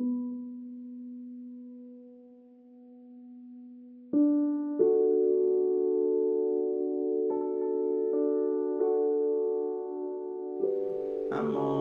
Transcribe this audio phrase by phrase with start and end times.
[0.00, 0.20] اما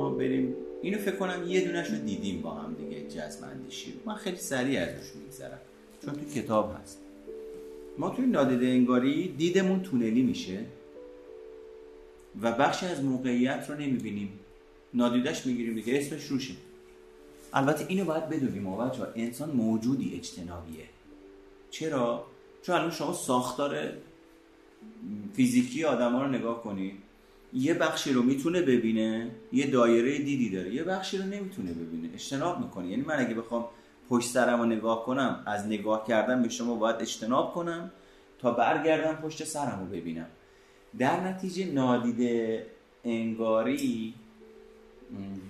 [0.10, 0.56] بریم.
[0.82, 4.82] اینو فکر کنم یه دونش رو دیدیم با هم دیگه جزم اندیشی من خیلی سریع
[4.82, 5.60] ازش میگذرم
[6.06, 7.02] چون تو کتاب هست.
[7.98, 10.60] ما توی نادیده انگاری دیدمون تونلی میشه
[12.42, 14.40] و بخشی از موقعیت رو نمی‌بینیم.
[14.94, 16.54] نادیدش می‌گیریم دیگه اسمش روشه.
[17.54, 20.86] البته اینو باید بدونیم ما بچه انسان موجودی اجتنابیه.
[21.72, 22.26] چرا؟
[22.62, 23.94] چون الان شما ساختار
[25.34, 26.94] فیزیکی آدم ها رو نگاه کنید
[27.54, 32.10] یه بخشی رو می‌تونه ببینه یه دایره دیدی داره یه بخشی رو نمی‌تونه ببینه.
[32.14, 33.66] اجتناب می‌کنه یعنی من اگه بخوام
[34.10, 37.92] پشت سرم رو نگاه کنم از نگاه کردن به شما باید اجتناب کنم
[38.40, 40.28] تا برگردم پشت سرم رو ببینم.
[40.98, 42.66] در نتیجه نادیده
[43.04, 44.14] انگاری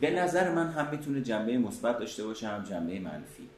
[0.01, 3.49] به نظر من هم می‌تونه جنبه مثبت داشته باشه هم جنبه منفی.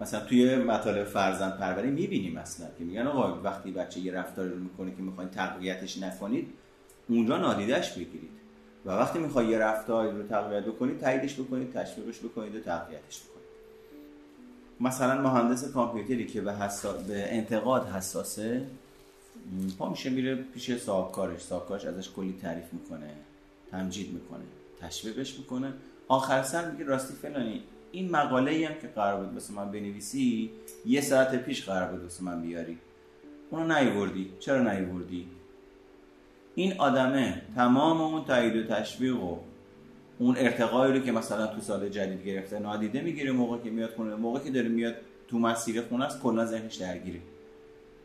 [0.00, 4.58] مثلا توی مطالب فرزند پروری می‌بینیم مثلا که میگن آقا وقتی بچه یه رفتاری رو
[4.58, 6.48] می‌کنه که می‌خواین تقویتش نکنید
[7.08, 8.30] اونجا نادیدش بگیرید.
[8.86, 13.40] و وقتی می‌خوای یه رفتاری رو تقویت بکنید تاییدش بکنید تشویقش بکنید و تقویتش بکنید.
[14.80, 16.52] مثلا مهندس کامپیوتری که به,
[17.08, 18.66] به انتقاد حساسه
[19.78, 23.10] پا میشه میره پیش صاحبکارش صاحبکارش ازش کلی تعریف می‌کنه.
[23.72, 24.44] تمجید می‌کنه
[24.80, 25.72] تشویقش می‌کنه.
[26.08, 30.50] آخر سر میگه راستی فلانی این مقاله هم که قرار بود واسه من بنویسی
[30.86, 32.78] یه ساعت پیش قرار بود واسه من بیاری.
[33.50, 35.26] اونو نیوردی چرا نیوردی
[36.54, 37.42] این آدمه.
[37.54, 39.38] تمام اون تایید و تشویق و
[40.18, 44.14] اون ارتقایی رو که مثلا تو سال جدید گرفته نادیده می‌گیره موقع که میاد خونه.
[44.14, 44.94] موقع که داره میاد
[45.28, 47.20] تو مسیر خونه است کلا ذهنش درگیره.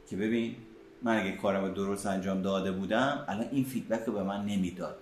[0.09, 0.55] که ببین
[1.01, 4.97] من اگه کارم درست انجام داده بودم الان این فیدبک رو به من نمی‌داد.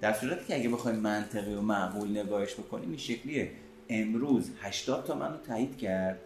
[0.00, 3.50] در صورتی که اگه بخوایم منطقی و معقول نگاهش بکنیم این شکلیه.
[3.88, 6.18] امروز 80 تا منو تایید کرد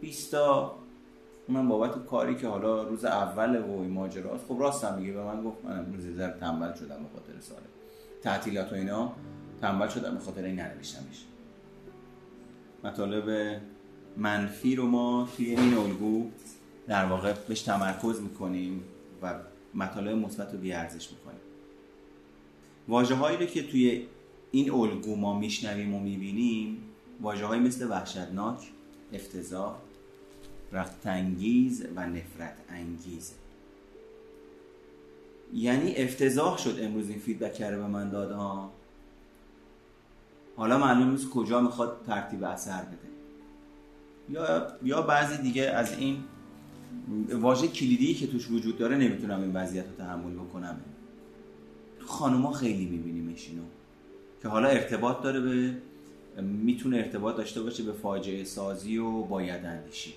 [0.00, 0.78] 20 تا
[1.48, 4.44] من بابت کاری که حالا روز اول و این ماجراست.
[4.48, 7.60] خب راستم میگه به من گفت من امروز زر تنبل شدم به خاطر ساله.
[8.22, 9.12] تعطیلات و اینا
[9.60, 11.24] تنبل شدم به خاطر این ننوشتمش.
[12.84, 13.58] مطالب
[14.16, 16.30] منفی رو ما توی این الگو
[16.88, 18.84] در واقع بهش تمرکز می‌کنیم
[19.22, 19.34] و
[19.74, 21.40] مطالب مثبت رو بیارزش می‌کنیم.
[22.88, 24.06] واجه هایی رو که توی
[24.50, 26.78] این الگو ما میشنویم و می‌بینیم
[27.20, 28.58] واجه های مثل وحشتناک
[29.12, 29.76] افتضاح
[30.72, 33.34] رفتنگیز و نفرت انگیز
[35.54, 38.72] یعنی افتضاح شد امروز این فیدبک کرده به من داد ها
[40.56, 43.08] حالا معلوم نیست کجا می‌خواد ترتیب اثر بده.
[44.28, 46.24] یا یا بعضی دیگه از این
[47.32, 50.80] واژه کلیدی که توش وجود داره نمی‌تونم این وضعیت رو تحمل بکنم.
[52.06, 53.62] تو خانوما خیلی میبینیمش اینو.
[54.42, 55.74] که حالا ارتباط داره به
[56.42, 60.14] می‌تونه ارتباط داشته باشه به فاجعه سازی و باید اندیشی.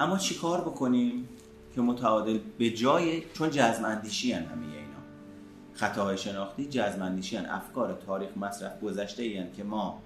[0.00, 1.28] اما چیکار بکنیم
[1.74, 5.00] که متعادل به جای چون جزم اندیشی هن همه اینا.
[5.74, 7.46] خطاهای شناختی جزم اندیشی هن.
[7.46, 10.02] افکار تاریخ مصرف گذشته این که ما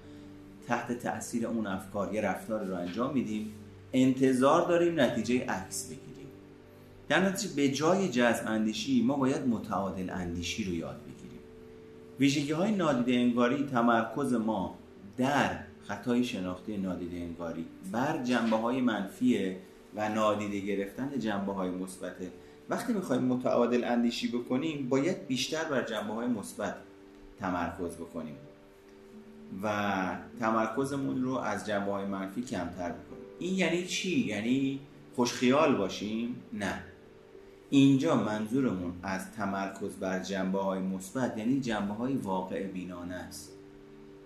[0.67, 3.53] تحت تاثیر اون افکار یه رفتار رو انجام میدیم.
[3.93, 6.14] انتظار داریم نتیجه عکس بگیریم.
[7.09, 11.39] در نتیجه به جای جزم اندیشی ما باید متعادل اندیشی رو یاد بگیریم
[12.19, 14.75] ویژگی های نادیده انگاری تمرکز ما
[15.17, 19.55] در خطای شناختی نادیده انگاری بر جنبه های منفی
[19.95, 22.31] و نادیده گرفتن جنبه های مثبته
[22.69, 26.75] وقتی می‌خوایم متعادل اندیشی بکنیم باید بیشتر بر جنبه های مثبت
[27.39, 28.35] تمرکز بکنیم
[29.63, 34.79] و تمرکزمون رو از جنبه های منفی کمتر بکنیم این یعنی چی؟ یعنی
[35.15, 36.83] خوشخیال باشیم؟ نه
[37.69, 43.51] اینجا منظورمون از تمرکز بر جنبه های مثبت یعنی جنبه های واقع بینانه است.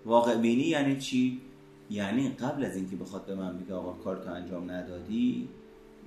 [0.06, 1.42] واقع بینی یعنی چی؟
[1.90, 5.50] یعنی قبل از اینکه بخواد به من بگه آقا کارتو انجام ندادی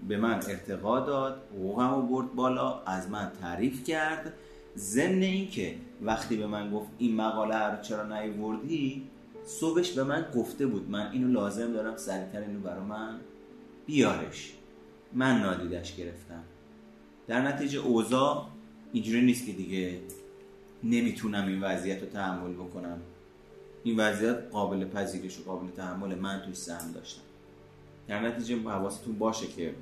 [0.09, 4.33] به من ارتقا داد حقوقم رو برد بالا از من تعریف کرد.
[4.77, 9.09] ضمن اینکه وقتی به من گفت این مقاله رو چرا نیوردی
[9.45, 13.21] صبحش به من گفته بود من اینو لازم دارم سریعتر اینو برا من
[13.87, 14.53] بیارش.
[15.13, 16.45] من نادیدش گرفتم.
[17.27, 18.47] در نتیجه اوضاع
[18.93, 20.01] اینجوری نیست که دیگه
[20.85, 23.01] نمی‌تونم این وضعیت رو تحمل بکنم.
[23.85, 27.23] این وضعیت قابل پذیرش و قابل تحمل من توی سهم داشتم.
[28.09, 29.75] در نتیجه حواستون باشه که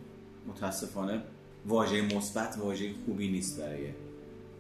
[0.49, 1.23] متاسفانه
[1.67, 3.87] واژه مثبت واژه خوبی نیست برای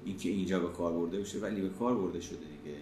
[0.04, 2.76] اینکه اینجا به کار برده بشه ولی به کار برده شده دیگه.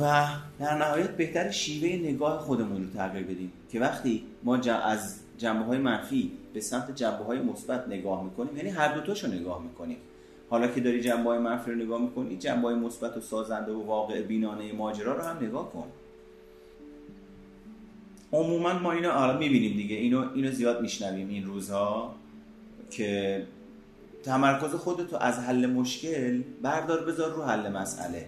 [0.00, 0.26] و
[0.58, 5.78] در نهایت بهتر شیوه نگاه خودمون رو تغییر بدیم که وقتی ما از جنبه های
[5.78, 8.56] منفی به سمت جنبه های مثبت نگاه می‌کنیم.
[8.56, 9.96] یعنی هر دوتاشو نگاه می‌کنیم.
[10.50, 13.82] حالا که داری جنبه های منفی رو نگاه می‌کنی جنبه های مثبت و سازنده و
[13.82, 15.86] واقع بینانه ماجرا رو هم نگاه کن.
[18.32, 19.96] عموما ما اینو آره می‌بینیم دیگه.
[19.96, 22.14] اینو اینو زیاد میشنویم این روزها
[22.90, 23.42] که
[24.22, 28.26] تمرکز خودتو از حل مشکل بردار بذار رو حل مسئله.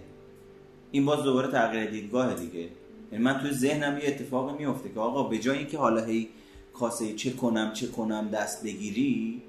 [0.91, 2.69] این باز دوباره تغییر دیدگاه دیگه.
[3.11, 6.29] یعنی من توی ذهنم یه اتفاقی میفته که آقا به جای اینکه حالا هی
[6.79, 9.41] کاسه چه کنم چه کنم دست بگیری؟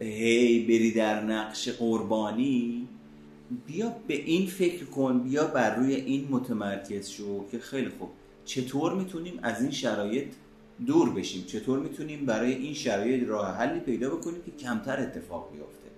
[0.00, 2.88] هی بری در نقش قربانی؟
[3.66, 8.10] بیا به این فکر کن بیا بر روی این متمرکز شو که خیلی خوب.
[8.44, 10.28] چطور می‌تونیم از این شرایط
[10.86, 15.88] دور بشیم؟ چطور می‌تونیم برای این شرایط راه حلی پیدا بکنیم که کمتر اتفاق بیفته؟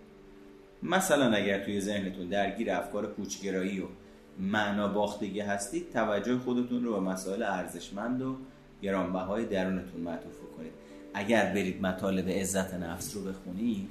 [0.82, 3.84] مثلا اگر توی ذهنتون درگیر افکار پوچگرایی و
[4.38, 8.36] معنا باختگی هستید توجه خودتون رو به مسائل ارزشمند و
[8.82, 10.43] گرانبهای درونتون معطوف
[11.14, 13.90] اگر برید مطالب عزت نفس رو بخونید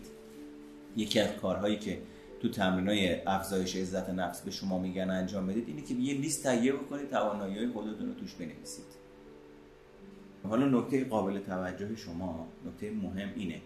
[0.96, 2.02] یکی از کارهایی که
[2.42, 6.74] تو تمرینای افزایش عزت نفس به شما میگن انجام بدید اینه که یه لیست تهیه
[6.74, 8.86] بکنید توانایی خودتون رو توش بنویسید.
[10.44, 13.62] حالا نکته قابل توجه شما نکته مهم اینه.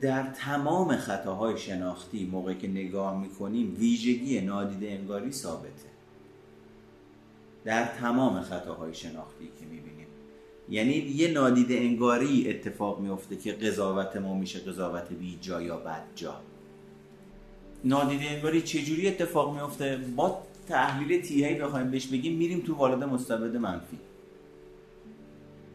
[0.00, 5.90] در تمام خطاهای شناختی موقعی که نگاه می‌کنیم ویژگی نادیده انگاری ثابته.
[7.64, 9.89] در تمام خطاهای شناختی که می‌بینیم.
[10.70, 16.04] یعنی یه نادیده انگاری اتفاق میفته که قضاوت ما میشه قضاوت بی جا یا بد
[16.16, 16.40] جا.
[17.84, 23.56] نادیده انگاری چجوری اتفاق میفته با تحلیل تیهی بخوایم بهش بگیم میریم تو والد مستبد
[23.56, 23.98] منفی.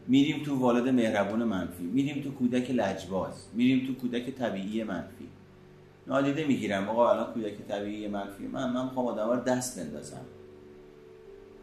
[0.08, 1.84] میریم تو والد مهربون منفی.
[1.84, 3.46] میریم تو کودک لجباز.
[3.54, 5.28] میریم تو کودک طبیعی منفی.
[6.06, 8.46] نادیده می‌گیرم آقا الان کودک طبیعی منفی.
[8.46, 10.24] من من می‌خوام آدم رو دست بندازم.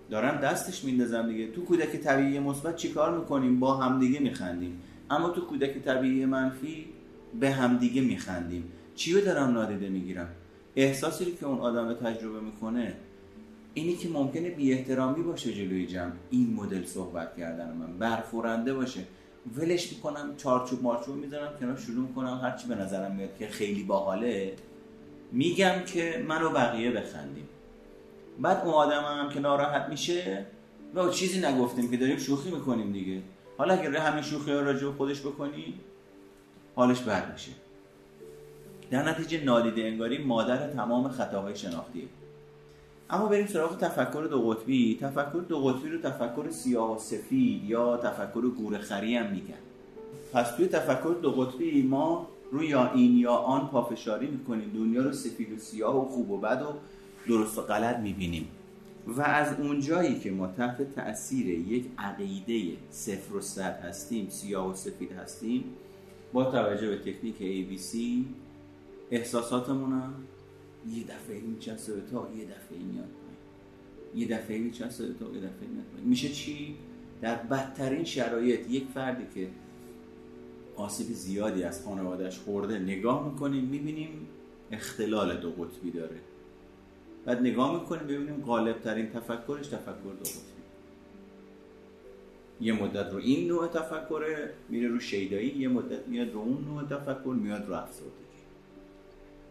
[0.10, 1.52] دارم دستش میندازم دیگه.
[1.52, 4.82] تو کودک طبیعی مثبت چیکار می‌کنیم؟ با همدیگه میخندیم.
[5.10, 6.86] اما تو کودک طبیعی منفی
[7.40, 8.72] به همدیگه میخندیم.
[8.96, 10.28] چی رو دارم نادیده می‌گیرم؟
[10.76, 12.94] احساسی که اون آدم تجربه می‌کنه
[13.74, 16.12] اینی که ممکنه بی احترامی باشه جلوی جمع.
[16.30, 17.98] این مدل صحبت کردن من.
[18.00, 19.00] برفورنده باشه.
[19.58, 22.40] ولش می‌کنم چارچوب مارچوب می‌ذارم کنار شروع می‌کنم.
[22.44, 24.54] هرچی به نظرم میاد که خیلی باحاله
[25.32, 27.48] میگم که منو بقیه بخندیم.
[28.40, 30.46] بعد اون آدم هم که ناراحت میشه
[30.96, 33.22] و چیزی نگفتیم که داریم شوخی می‌کنیم دیگه.
[33.58, 35.74] حالا اگر همین شوخی ها راجع خودش بکنی
[36.76, 37.52] حالش بد میشه.
[38.92, 42.04] در نتیجه نادیده انگاری مادر تمام خطاهای شناختیه.
[43.10, 44.98] اما بریم سراغ تفکر دو قطبی.
[45.02, 49.54] تفکر دو قطبی رو تفکر سیاه و سفید یا تفکر گورخری هم میگن.
[50.34, 54.72] پس توی تفکر دو قطبی ما روی یا این یا آن پافشاری می‌کنیم.
[54.76, 56.74] دنیا رو سفید و سیاه و خوب و بد و
[57.28, 58.48] درست و غلط می‌بینیم.
[59.08, 64.76] و از اونجایی که ما تحت تاثیر یک عقیده صفر و صد هستیم سیاه و
[64.76, 65.64] سفید هستیم
[66.34, 67.98] با توجه به تکنیک ABC
[69.12, 70.14] احساساتمون هم
[70.96, 73.10] یه دفعه میچسبه به تا یه دفعه میاد
[74.16, 76.76] یه دفعه میچسبه به تا یه دفعه میاد میشه چی؟
[77.22, 79.50] در بدترین شرایط یک فردی که
[80.76, 84.28] آسیب زیادی از خانوادهش خورده نگاه می‌کنیم می‌بینیم
[84.72, 86.16] اختلال دو قطبی داره.
[87.26, 90.54] بعد نگاه می‌کنیم ببینیم غالب ترین تفکرش تفکر دو قطبی
[92.62, 96.84] یه مدت رو این نوع تفکر میره رو شیدایی یه مدت میاد رو اون نوع
[96.84, 98.14] تفکر میاد رو افسردگی.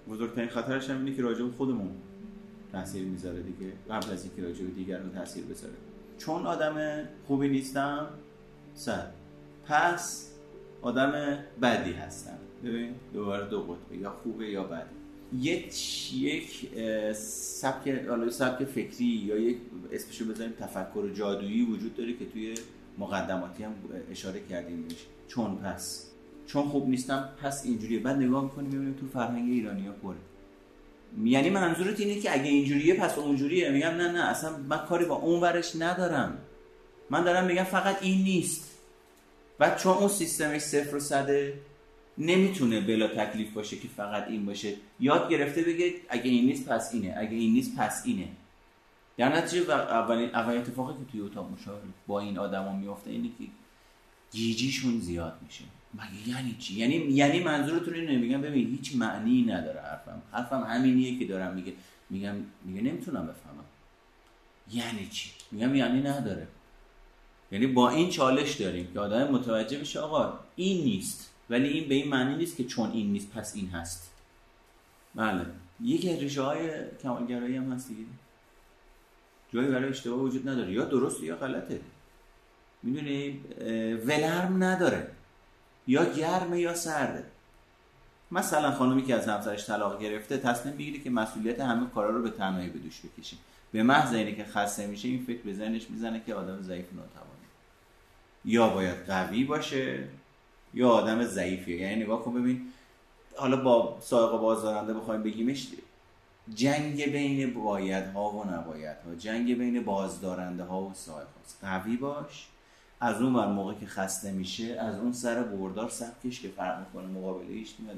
[0.08, 1.90] بزرگترین خطرش هم اینه که راجع خودمون
[2.72, 3.72] تاثیر می‌ذاره دیگه.
[3.90, 5.74] قبل از اینکه راجع به دیگران تاثیر بذاره.
[6.18, 8.06] چون آدم خوبی نیستم
[8.74, 9.12] صد
[9.66, 10.32] پس
[10.82, 12.38] آدم بدی هستم.
[12.64, 15.01] ببین دوباره دو قطبه یا خوبه یا بده
[15.40, 15.74] یک
[16.14, 16.70] یک
[17.14, 19.56] سبک سبک فکری یا یک
[19.92, 22.54] اسمشو بذاریم تفکر جادویی وجود داره که توی
[22.98, 23.74] مقدماتی هم
[24.10, 24.98] اشاره کردیم بهش.
[25.28, 26.06] چون پس.
[26.46, 27.98] چون خوب نیستم پس اینجوریه.
[27.98, 30.16] بعد نگاه می‌کنیم می‌بینیم تو فرهنگ ایرانی ها پره.
[31.24, 33.70] یعنی منظورت اینه که اگه اینجوریه پس اونجوریه.
[33.70, 34.20] میگم نه نه.
[34.20, 36.38] اصلا من کاری با اون ورش ندارم.
[37.10, 38.78] من دارم میگم فقط این نیست.
[39.58, 41.54] بعد چون اون سیستمش صفر و صده
[42.18, 44.74] نمی‌تونه بلا تکلیف باشه که فقط این باشه.
[45.00, 48.28] یاد گرفته بگه اگه این نیست پس اینه اگه این نیست پس اینه.
[49.16, 53.44] در نتیجه اولین اولین اتفاقی که توی اتاق مشاوره با این آدما میفته اینه که
[54.32, 55.64] گیجیشون زیاد میشه.
[55.94, 60.22] مگه یعنی چی؟ یعنی یعنی منظورتون اینه میگم ببین هیچ معنی نداره حرفم.
[60.32, 61.72] حرفم همینیه که دارم میگه.
[62.10, 63.64] میگم میگه نمی‌تونم بفهمم.
[64.72, 66.48] یعنی چی؟ میگم یعنی نداره.
[67.52, 71.31] یعنی با این چالش داریم که آدم متوجه بشه آقا این نیست.
[71.52, 74.12] ولی این به این معنی نیست که چون این نیست پس این هست.
[75.14, 75.46] بله.
[75.80, 76.70] یکی ریشه های
[77.02, 78.04] کمالگرایی هم هست دیگه.
[79.52, 80.72] جایی برای اشتباه وجود نداره.
[80.72, 81.80] یا درست یا غلطه.
[82.82, 83.40] می‌دونی
[84.06, 85.10] ولرم نداره.
[85.86, 87.24] یا گرمه یا سرده.
[88.30, 92.30] مثلا خانمی که از همسرش طلاق گرفته تصمیم بگیره که مسئولیت همه کارا رو به
[92.30, 93.36] تنهایی به دوش بکشه.
[93.72, 97.46] به محض اینه که خسته میشه این فکر به ذهنش می‌زنه که آدم ضعیف ناتوانه.
[98.44, 100.08] یا باید قوی باشه.
[100.74, 101.76] یا آدم ضعیفیه.
[101.76, 102.72] یعنی نگاه کن ببین
[103.36, 105.68] حالا با سایقه بازدارنده بخوایم بگیمش
[106.54, 111.26] جنگ بین باید ها و نباید ها جنگ بین بازدارنده ها و سایق
[111.62, 112.48] قوی باش.
[113.00, 117.06] از اون بر موقع که خسته میشه از اون سر بردار سبکش که فرق می‌کنه
[117.06, 117.96] مقابله ایش میاد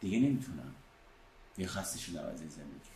[0.00, 0.74] دیگه نمی‌تونم.
[1.58, 2.92] یه خسته شدم از این زندگی.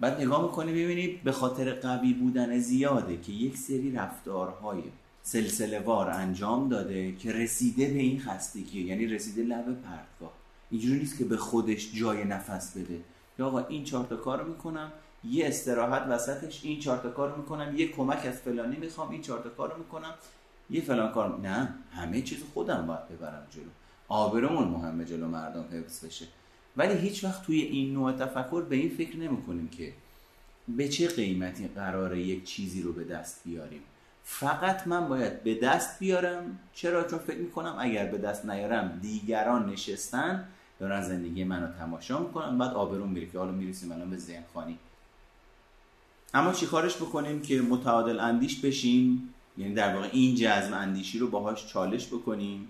[0.00, 4.82] بعد نگاه می‌کنی ببینی به خاطر قوی بودن زیاده که یک سری رفتارهای
[5.28, 10.32] سلسله وار انجام داده که رسیده به این خستگی یعنی رسیده لب پرتگاه.
[10.70, 13.00] اینجوری نیست که به خودش جای نفس بده.
[13.38, 14.92] یا آقا این چهار تا کارو می‌کنم
[15.24, 19.40] یه استراحت وسطش این چهار تا کارو می‌کنم یه کمک از فلانی می‌خوام این چهار
[19.40, 20.14] تا کارو می‌کنم
[20.70, 21.40] یه فلان کار.
[21.40, 23.70] نه همه چیز خودم باید ببرم جلو.
[24.08, 26.26] آبرومون مهمه جلو مردم حفظ بشه.
[26.76, 29.92] ولی هیچ وقت توی این نوع تفکر به این فکر نمی‌کنیم که
[30.68, 33.80] به چه قیمتی قراره یک چیزی رو به دست بیاریم.
[34.28, 36.58] فقط من باید به دست بیارم.
[36.74, 40.48] چرا؟ چون فکر می‌کنم اگر به دست نیارم دیگران نشستن
[40.80, 44.78] دارن زندگی منو تماشا می‌کنن بعد آبرون میره که حالا می‌رسیم الان به ذهن خانی
[46.34, 49.34] اما چی کارش بکنیم؟ که متعادل اندیش بشیم.
[49.58, 52.68] یعنی در واقع این جزم اندیشی رو باهاش چالش بکنیم.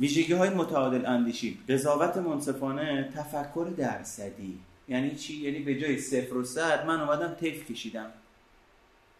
[0.00, 1.58] ویژگی های متعادل اندیشی.
[1.68, 4.58] قضاوت منصفانه تفکر درصدی.
[4.88, 8.10] یعنی چی؟ یعنی به جای صفر و صد من اومدم تیف کشیدم.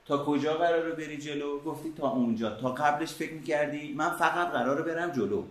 [0.06, 2.50] تا کجا قراره بری جلو؟ گفتی تا اونجا.
[2.50, 5.42] تا قبلش فکر می‌کردی من فقط قراره برم جلو.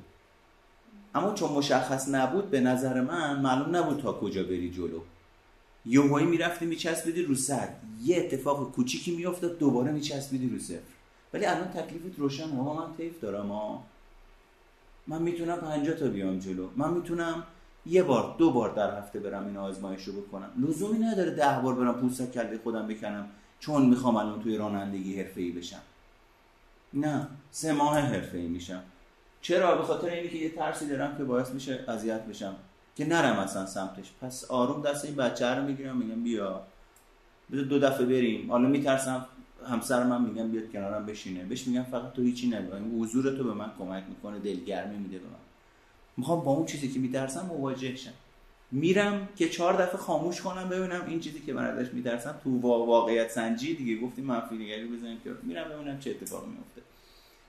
[1.15, 4.99] اما چون مشخص نبود به نظر من معلوم نبود تا کجا بری جلو.
[5.85, 10.93] یوهایی می‌رفتی میچسبیدی رو صد یه اتفاق کوچیکی میافتاد دوباره میچسبیدی رو صفر.
[11.33, 12.49] ولی الان تکلیفت روشن.
[12.49, 13.83] ها من تیف دارم ها
[15.07, 16.67] من می‌تونم 50 تا بیام جلو.
[16.75, 17.43] من می‌تونم
[17.85, 20.49] یه بار دو بار در هفته برم این آزمایش رو بکنم.
[20.57, 23.29] لزومی نداره ده بار برم پوست کله خودم بکنم.
[23.63, 25.81] چون می‌خوام الان توی رانندگی ای بشم.
[26.93, 28.83] نه سه ماه ای میشم.
[29.41, 32.55] چرا؟ به خاطر اینکه یه ترسی دارم که باعث میشه اذیت بشم.
[32.95, 34.11] که نرم اصلا سمتش.
[34.21, 36.61] پس آروم دست این بچه رو می‌گیرم میگم بیا.
[37.51, 38.51] بذار دو دفعه بریم.
[38.51, 39.25] حالا میترسم
[39.67, 41.43] همسر من میگم بیاد کنارم بشینه.
[41.43, 42.75] بهش میگم فقط تو هیچی نگو.
[42.75, 45.43] این حضور تو به من کمک می‌کنه دلگرمی میده به من.
[46.17, 48.11] می‌خوام با اون چیزی که میترسم مواجه شم.
[48.73, 53.31] میرم که چهار دفعه خاموش کنم ببینم این چیزی که من ازش میترسم تو واقعیت
[53.31, 54.01] سنجی دیگه.
[54.01, 56.81] گفتیم منفی نگری بزنیم که میرم ببینم چه اتفاقی میفته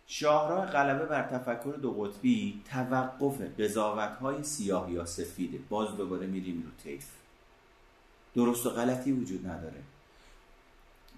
[0.07, 5.59] شاهراه غلبه بر تفکر دو قطبی توقف قضاوت های سیاه یا سفیده.
[5.69, 7.07] باز دوباره میریم رو تیف
[8.35, 9.83] درست و غلطی وجود نداره.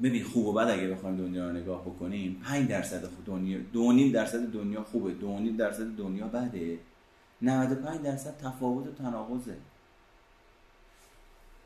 [0.03, 4.53] ببین خوب و بد اگه بخوایم دنیا رو نگاه بکنیم 5 درصد دنیا 2.5 درصد
[4.53, 5.11] دنیا خوبه.
[5.11, 6.79] 2.5 درصد دنیا بده.
[7.43, 9.57] 95 درصد تفاوت و تناقضه.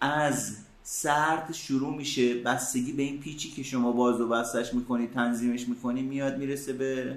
[0.00, 5.68] از سرد شروع میشه بستگی به این پیچی که شما باز و بستش می‌کنی تنظیمش
[5.68, 7.16] می‌کنی میاد می‌رسه به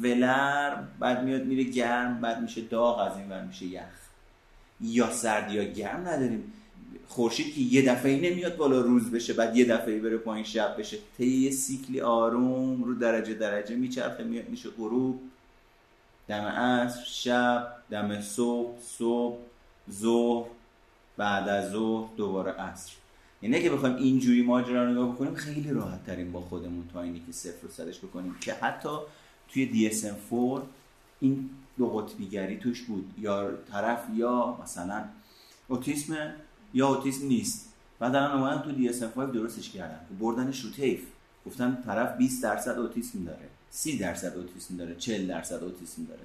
[0.00, 3.82] ولر بعد میاد میره گرم بعد میشه داغ از این ور میشه یخ.
[4.80, 6.52] یا سرد یا گرم نداریم.
[7.08, 10.44] خورشید که یه دفعه ای نمیاد بالا روز بشه بعد یه دفعه ای بره پایین
[10.44, 10.98] شب بشه.
[11.18, 15.20] طی یه سیکلی آروم رو درجه درجه میچرخه میاد میشه غروب.
[16.28, 19.38] دم عصر شب دم صبح صبح
[19.90, 20.46] ظهر.
[21.22, 22.92] بعد از ظهر دوباره عصر.
[23.42, 27.22] یعنی که بخوایم اینجوری ماجرا رو نگاه بکنیم خیلی راحت ترین با خودمون تا اینی
[27.26, 28.36] که صفر رو صدش بکنیم.
[28.40, 28.88] که حتی
[29.48, 30.60] توی DSM-4
[31.20, 33.14] این دو قطبیگری توش بود.
[33.18, 35.04] یا طرف یا مثلا
[35.68, 36.32] اوتیسم
[36.74, 37.72] یا اوتیسم نیست.
[37.98, 40.00] بعد الان اومدن تو DSM-5 درستش کردن.
[40.20, 41.00] بردنش رو تیف
[41.46, 43.48] گفتن طرف 20 درصد اوتیسم داره.
[43.70, 44.94] 30 درصد اوتیسم داره.
[44.94, 46.22] 40 درصد اوتیسم داره.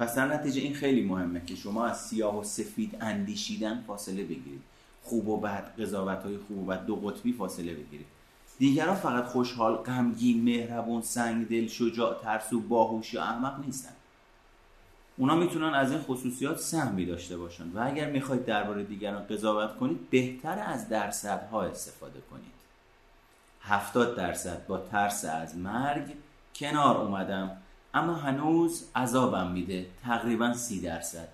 [0.00, 4.62] پس در نتیجه این خیلی مهمه که شما از سیاه و سفید اندیشیدن فاصله بگیرید.
[5.02, 8.06] خوب و بد قضاوت های خوب و بد دو قطبی فاصله بگیرید.
[8.58, 13.92] دیگران فقط خوشحال غمگین مهربون سنگدل شجاع ترسو باهوش یا احمق نیستن.
[15.16, 20.10] اونا می‌تونن از این خصوصیات سهمی داشته باشن و اگر می‌خواید درباره دیگران قضاوت کنید
[20.10, 22.60] بهتر از درصدها استفاده کنید.
[23.62, 26.04] هفتاد درصد با ترس از مرگ
[26.54, 27.56] کنار اومدم.
[27.94, 29.86] اما هنوز عذابم میده.
[30.02, 31.28] تقریبا سی درصد.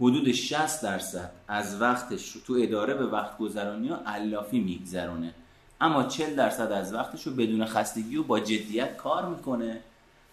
[0.00, 5.34] حدود 60 درصد از وقتش تو اداره به وقت گذرانی ها علافی میگذرونه.
[5.80, 9.80] اما 40 درصد از وقتش رو بدون خستگی و با جدیت کار می‌کنه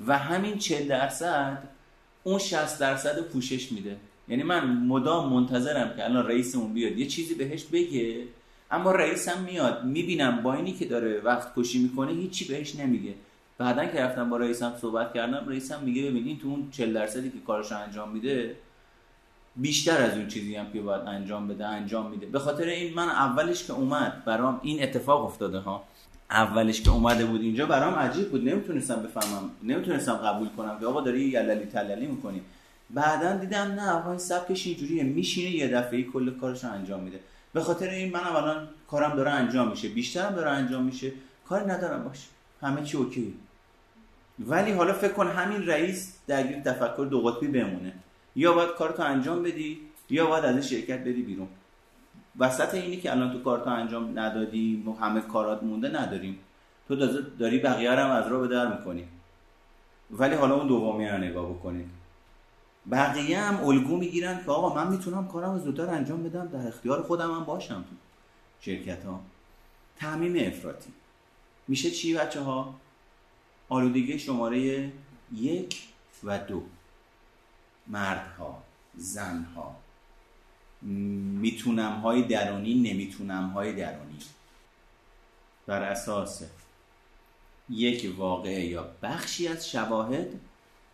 [0.07, 1.63] و همین 40 درصد
[2.23, 3.97] اون 60 درصد پوشش میده.
[4.27, 6.97] یعنی من مدام منتظرم که الان رئیسمون بیاد.
[6.97, 8.23] یه چیزی بهش بگه
[8.71, 9.85] اما رئیسم میاد.
[9.85, 13.13] می‌بینم با اینی که داره وقت کشی می‌کنه هیچی بهش نمیگه.
[13.57, 17.29] بعدا که رفتم با رئیسم صحبت کردم رئیسم میگه ببین این تو اون 40 درصدی
[17.29, 18.55] که کارش انجام میده
[19.55, 22.25] بیشتر از اون چیزی هم که باید انجام بده انجام میده.
[22.25, 25.83] به خاطر این من اولش که اومد برام این اتفاق افتاده ها.
[26.29, 28.49] اولش که اومده بود اینجا برام عجیب بود.
[28.49, 32.41] نمی‌تونستم بفهمم نمی‌تونستم قبول کنم که آقا داری یللی تللی می‌کنی.
[32.89, 35.03] بعدا دیدم نه آقا این سبکش اینجوریه.
[35.03, 37.19] میشینه یه دفعه کل کارش انجام میده.
[37.53, 39.89] به خاطر این من اولا کارم داره انجام میشه.
[39.89, 41.11] بیشترم داره انجام میشه.
[41.45, 42.27] کاری ندارم باشه
[42.61, 43.33] همه چی اوکی
[44.39, 47.93] ولی حالا فکر کن همین رئیس درگیر تفکر دو قطبی بمونه.
[48.35, 51.47] یا باید کارتو انجام بدی یا باید از شرکت بدی بیرون.
[52.39, 56.39] وسط اینی که الان تو کارتو انجام ندادی همه کارات مونده نداریم.
[56.87, 56.95] تو
[57.39, 59.07] داری بقیه هم از رو به در می‌کنی.
[60.11, 61.89] ولی حالا اون دومی رو نگاه بکنید
[62.91, 67.31] بقیه هم الگو می‌گیرن که آقا من می‌تونم کارم زودتر انجام بدم در اختیار خودم
[67.31, 67.95] هم باشم تو
[68.59, 69.19] شرکت ها
[69.97, 70.93] تعمیم افراطی.
[71.67, 72.75] میشه چی بچه ها
[73.73, 74.91] آلودگی شماره
[75.35, 75.87] یک
[76.23, 76.63] و دو.
[77.87, 78.63] مردها
[78.95, 79.75] زنها.
[80.81, 84.19] می‌تونم های درونی نمی‌تونم های درونی.
[85.67, 86.43] بر اساس
[87.69, 90.27] یک واقعه یا بخشی از شواهد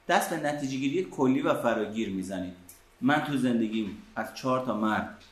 [0.07, 2.55] دست به نتیجه گیری کلی و فراگیر می‌زنید.
[3.01, 5.23] من تو زندگیم از چهار تا مرد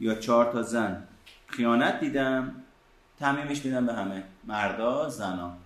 [0.00, 1.08] یا چهار تا زن
[1.46, 2.62] خیانت دیدم
[3.18, 4.22] تعمیمش میدم به همه.
[4.44, 5.56] مردا زنا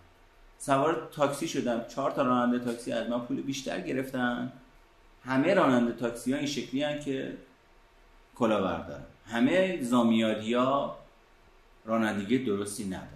[0.67, 1.85] سوار تاکسی شدم.
[1.89, 4.53] چهار تا راننده تاکسی از من پول بیشتر گرفتن.
[5.25, 7.37] همه راننده تاکسی ها این شکلی هن که
[8.35, 9.05] کلا بردارن.
[9.27, 10.99] همه زامیاری ها
[11.85, 13.09] رانندگی درستی ندارن.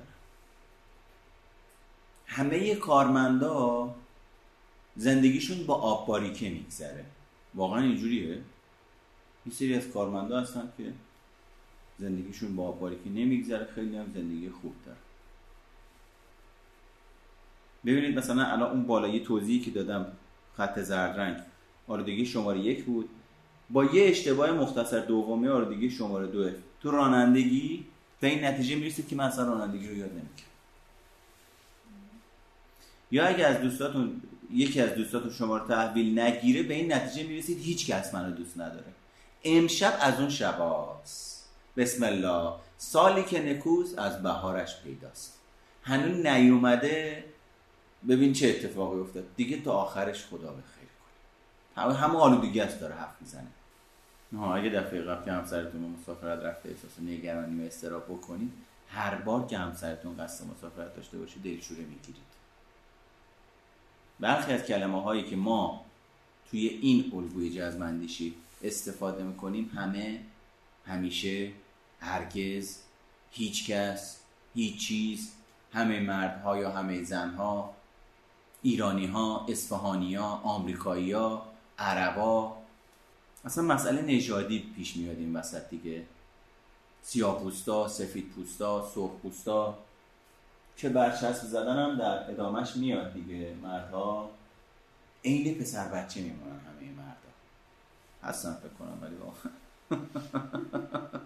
[2.26, 3.95] همه کارمندا
[4.97, 7.05] زندگیشون با آب باریکه میگذره.
[7.55, 8.38] واقعا اینجوریه
[9.45, 10.93] این سری از کارمندا هستن که
[11.99, 13.69] زندگیشون با آب باریکه نمیگذره.
[13.75, 15.08] خیلی هم زندگی خوب داره
[17.87, 20.06] ببینید مثلا الان اون بالایی توضیحی که دادم
[20.56, 21.37] خط زرد رنگ
[21.88, 23.08] آلودگی شماره یک بود.
[23.70, 27.85] با یه اشتباه مختصر دومی آلودگی شماره دوه تو رانندگی
[28.20, 30.28] به این نتیجه می‌رسید که من اصلا رانندگی رو یاد نمی‌کنم
[33.10, 37.58] یا اگه از دوستاتون یکی از دوستاتون شما رو تحویل نگیره به این نتیجه می‌رسید
[37.58, 38.93] هیچ کس منو دوست نداره.
[39.45, 42.52] امشب از اون شباست بسم الله.
[42.78, 45.38] سالی که نکوز از بهارش پیداست.
[45.82, 47.25] هنوز نیومده
[48.08, 49.25] ببین چه اتفاقی افتاد.
[49.37, 50.89] دیگه تا آخرش خدا بخیر
[51.75, 51.95] کنه.
[51.95, 53.49] همه آلودگی است داره حرف می‌زنه.
[54.37, 58.52] ها اگه دفعه قبل که همسرتون مسافرت رفته احساس نگرانی و استراب بکنید
[58.89, 62.28] هر بار که همسرتون قصد مسافرت داشته باشه دلشوره می‌گیرید.
[64.21, 65.84] برخی از کلمه هایی که ما
[66.50, 70.21] توی این الگوی جزمندیشی استفاده می‌کنیم همه
[70.87, 71.50] همیشه
[72.00, 72.78] هرگز
[73.30, 74.21] هیچکس
[74.54, 75.32] هیچ چیز
[75.73, 77.75] همه مردها یا همه زنها
[78.62, 81.47] ایرانی ها اصفهانی ها آمریکایی ها
[81.78, 82.56] عربا
[83.44, 86.04] اصلا مسئله نژادی پیش میاد این وسط دیگه.
[87.02, 89.78] سیاه پوستا سفید پوستا سرخ پوستا
[90.76, 93.54] که برچسب زدن هم در ادامش میاد دیگه.
[93.62, 94.30] مردها
[95.25, 97.32] عین پسر بچه میمونن همه مردها
[98.23, 99.52] هستن فکر کنم ولی واقعا.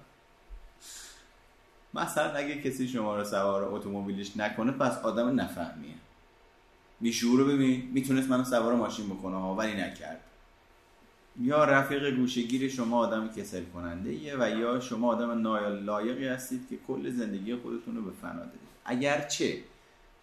[1.95, 5.95] مثلا اگه کسی شما رو سوار اتومبیلش نکنه پس آدم نفهمیه.
[7.03, 7.91] بیشور رو ببین.
[7.93, 9.37] می‌تونست منو سوار ماشین بکنه.
[9.37, 10.21] ها ولی نکرد.
[11.41, 15.43] یا رفیق گوشگیر شما آدم کسل کننده ایه و یا شما آدم
[15.85, 19.59] لایقی هستید که کل زندگی خودتون رو به فنا دادید اگرچه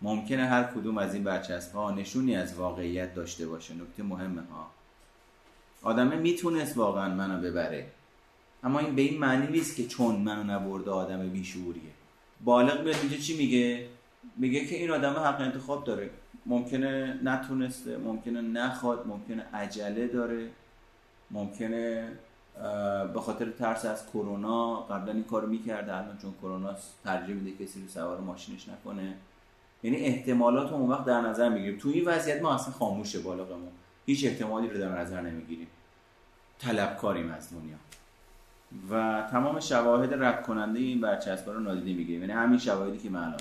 [0.02, 3.74] ممکنه هر کدوم از این برچسب ها نشونی از واقعیت داشته باشه.
[3.74, 4.72] نکته مهمه ها.
[5.82, 7.88] آدمه می‌تونست واقعا منو ببره.
[8.64, 11.92] اما این به این معنی نیست که چون منو نبرده آدم بیشوریه.
[12.44, 13.88] بالغ میاد اینجا چی میگه؟
[14.38, 16.10] میگه که این آدم حق انتخاب داره.
[16.46, 20.50] ممکنه نتونسته ممکنه نخواد ممکنه عجله داره
[21.32, 22.12] ممکنه
[23.14, 27.82] به خاطر ترس از کرونا قبلا این کارو می‌کرده الان چون کرونا ترجیح میده کسی
[27.82, 29.16] رو سوار ماشینش نکنه.
[29.84, 31.80] یعنی احتمالات اون وقت در نظر می‌گیریم.
[31.80, 33.72] تو این وضعیت ما اصلا خاموشه بالغمون
[34.06, 35.68] هیچ احتمالی رو در نظر نمی‌گیریم.
[36.60, 37.78] طلبکاریم از دنیا
[38.92, 42.22] و تمام شواهد رد کننده این برچسب رو نادیده می‌گیریم.
[42.22, 43.40] یعنی همین شواهدی که من الان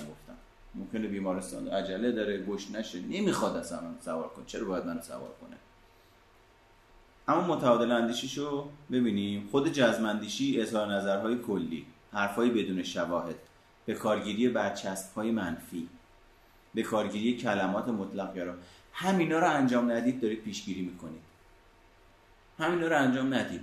[0.75, 4.45] ممکنه بیمارستان عجله داره گوش نشه نمی‌خواد اصلا سوار کنه.
[4.47, 5.57] چرا باید منو سوار کنه؟
[7.29, 9.49] اما متعادل اندیشیشو ببینیم.
[9.51, 11.87] خود جزمندیشی اظهار نظرهای کلی.
[12.13, 13.35] حرفهای بدون شواهد.
[13.87, 14.57] به کارگیری
[15.17, 15.89] های منفی.
[16.75, 18.55] به کارگیری کلمات مطلق گرا
[18.93, 21.23] همینا رو انجام ندید دارید پیشگیری می‌کنید.
[22.59, 23.61] همینا رو انجام ندید.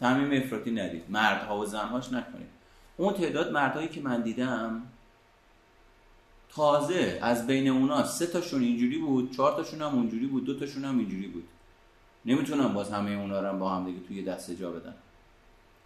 [0.00, 1.02] تعمیم افراطی ندید.
[1.08, 2.48] مردها و زنهاش نکنید.
[2.96, 4.82] اون تعداد مردهایی که من دیدم
[6.56, 10.84] تازه از بین اونا سه تاشون اینجوری بود چهار تاشون هم اونجوری بود دو تاشون
[10.84, 11.44] هم اینجوری بود.
[12.24, 14.94] نمی‌تونم باز همه اونا رو با هم دیگه توی دسته جا بدن.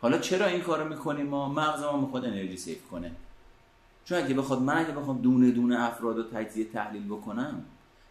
[0.01, 3.13] حالا چرا این کارو می‌کنیم ما؟ مغز ما می‌خواد انرژی سیف کنه.
[4.05, 7.65] چون اگه بخواد من اگه بخوام دونه دونه افراد رو تجزیه تحلیل بکنم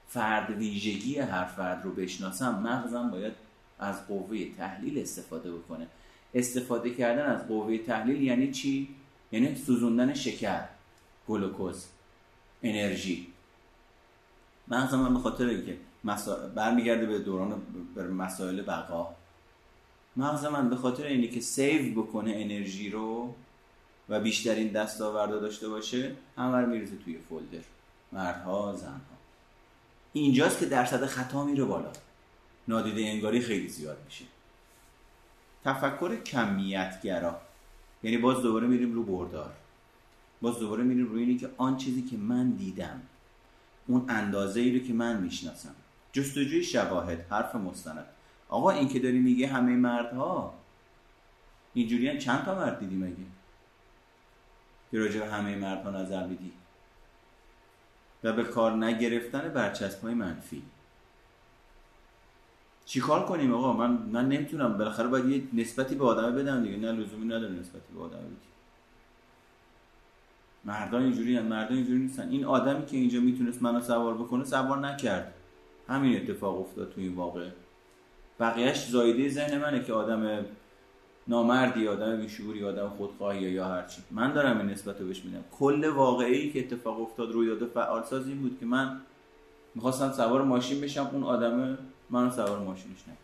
[0.07, 3.33] فرد ویژگی هر فرد رو بشناسم مغزم باید
[3.79, 5.87] از قوه تحلیل استفاده بکنه.
[6.33, 8.95] استفاده کردن از قوه تحلیل یعنی چی؟
[9.31, 10.61] یعنی سوزوندن شکر
[11.27, 11.85] گلوکوز.
[12.65, 13.28] انرژی.
[14.67, 16.47] مغز من به خاطر اینکه مسا...
[16.47, 17.62] برمیگرده به دوران
[18.17, 19.15] مسائل بقا
[20.15, 23.36] مغز من به خاطر اینه که سیو بکنه انرژی رو
[24.10, 27.63] و بیشترین دستاوردا داشته باشه همه میرزه توی فولدر.
[28.12, 28.99] مردها زنها.
[30.13, 31.91] اینجاست که درصد خطا میره بالا.
[32.67, 34.25] نادیده انگاری خیلی زیاد میشه.
[35.65, 37.41] تفکر کمیتگرا.
[38.04, 39.54] یعنی باز دوباره میریم رو بردار.
[40.41, 43.02] باز دوباره میریم روی اینی که آن چیزی که من دیدم
[43.88, 45.76] اون اندازه ای رو که من می‌شناسم.
[46.13, 48.06] جستجوی شواهد حرف مستند.
[48.50, 50.54] آقا این که داری میگه همه مردها.
[51.74, 53.15] اینجوری چند تا مرد دیدی مگه؟
[54.91, 56.52] که راجع به همه مردها نظر میدی.
[58.24, 60.63] و به کار نگرفتن برچسب های منفی
[62.86, 64.78] چیکار کنیم آقا؟ من من نمی‌تونم.
[64.78, 66.78] بالاخره باید یه نسبتی به آدم بدم دیگه.
[66.78, 68.54] نه لزومی نداره نسبتی به آدم بدی
[70.65, 72.30] مردان اینجوری هم مردان اینجوری نیستن.
[72.30, 75.34] این آدمی که اینجا می‌تونست منو سوار بکنه سوار نکرد.
[75.88, 77.49] همین اتفاق افتاد تو این واقع
[78.39, 80.45] بقیهش زایده ذهن منه که آدم
[81.28, 85.43] نامردی آدم بیشوری آدم خودخواهی یا هرچی من دارم این نسبت رو بهش میدم.
[85.51, 89.01] کل واقعی که اتفاق افتاد روی داده فعالساز این بود که من
[89.75, 91.78] می‌خواستم سوار ماشین بشم اون آدم
[92.10, 93.17] منو سوار ماشینش نکرد.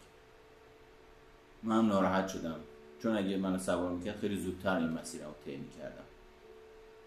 [1.63, 2.55] من ناراحت شدم.
[3.03, 6.03] چون اگه منو سوار می‌کرد خیلی زودتر این مسیر رو طی می‌کردم.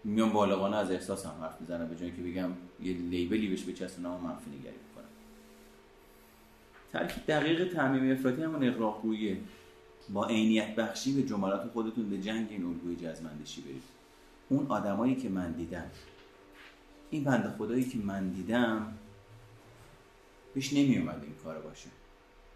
[0.05, 2.49] میام بالغانه از احساسم حرف می‌زنم به جایی که بگم
[2.83, 5.05] یه لیبلی بهش بچسبونم و منفی نگری بکنم
[6.93, 9.37] ترکیب دقیق تعمیم افراطی همون اقراقگوییه
[10.09, 13.83] با عینیت بخشی به جملات خودتون به جنگ این الگوی جزمندشی برید.
[14.49, 15.91] اون آدمایی که من دیدم.
[17.09, 18.93] این بنده خدایی که من دیدم
[20.53, 21.89] بهش نمی اومد این کار باشه.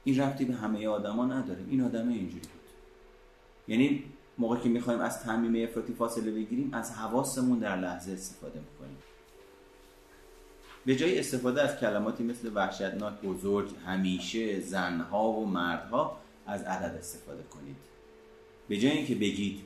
[0.03, 1.63] این رفتی به همه آدما نداره.
[1.69, 2.69] این آدم اینجوری بود.
[3.67, 4.03] یعنی
[4.39, 8.97] موقعی که می‌خوایم از تعمیم افراطی فاصله بگیریم از حواسمون در لحظه استفاده می‌کنیم.
[10.85, 17.43] به جای استفاده از کلماتی مثل وحشتناک بزرگ همیشه زنها و مردها از عدد استفاده
[17.43, 17.75] کنید.
[18.67, 19.61] به جای اینکه بگید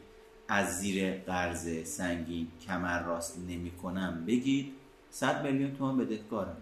[0.47, 4.73] از زیر قرض سنگین کمر راست نمی کنم بگید
[5.09, 6.57] 100 میلیون تومان بدهکارم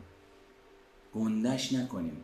[1.15, 2.17] گندش نکنیم.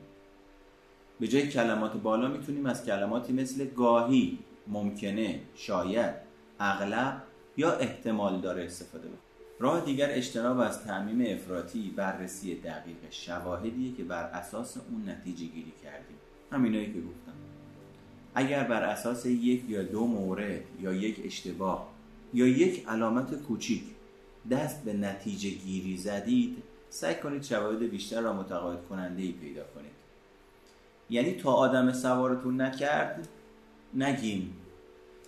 [1.20, 6.16] به جای کلمات بالا می‌تونیم از کلماتی مثل گاهی ممکنه شاید
[6.60, 7.24] اغلب
[7.58, 9.20] یا احتمال داره استفاده کنیم
[9.60, 15.74] راه دیگر اجتناب از تعمیم افراطی بررسی دقیق شواهدیه که بر اساس اون نتیجه گیری
[15.84, 16.18] کردیم.
[16.52, 17.34] همینایی که گفتم.
[18.36, 21.90] اگر بر اساس یک یا دو مورد یا یک اشتباه
[22.34, 23.84] یا یک علامت کوچیک
[24.52, 29.92] دست به نتیجه گیری زدید سعی کنید شواهد بیشتر را متقاعد کننده ای پیدا کنید.
[31.10, 33.28] یعنی تا آدم سوارتون نکرد
[33.94, 34.54] نگیم.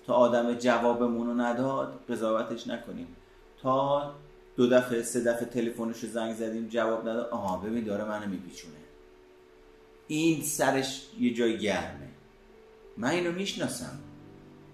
[0.05, 3.07] تا آدم جوابمون رو نداد قضاوتش نکنیم.
[3.61, 4.15] تا
[4.55, 8.73] دو دفعه سه دفعه تلفنش زنگ زدیم جواب نداد آها ببین داره منو میپیچونه.
[10.07, 12.07] این سرش یه جای گرمه.
[12.97, 13.99] من اینو می‌شناسم.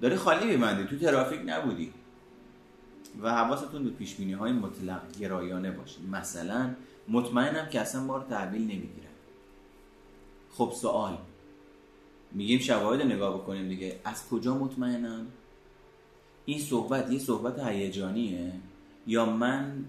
[0.02, 1.94] داری خالی میبندی تو ترافیک نبودی.
[3.22, 6.02] و حواستون به پیش های مطلق گرایانه باشه.
[6.12, 6.70] مثلا
[7.08, 9.06] مطمئنم که اصلا ما رو تحویل نمی‌گیرن.
[10.52, 11.18] خب سوال.
[12.36, 14.00] میگیم شواهد نگاه بکنیم دیگه.
[14.04, 15.28] از کجا مطمئنم؟
[16.46, 18.52] این صحبت یه صحبت هیجانیه.
[19.08, 19.86] یا من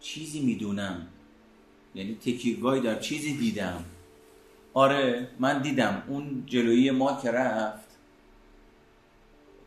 [0.00, 1.06] چیزی می‌دونم.
[1.94, 3.84] یعنی تکیرگاهی دارم چیزی دیدم.
[4.74, 6.02] آره من دیدم.
[6.08, 7.86] اون جلویی ما که رفت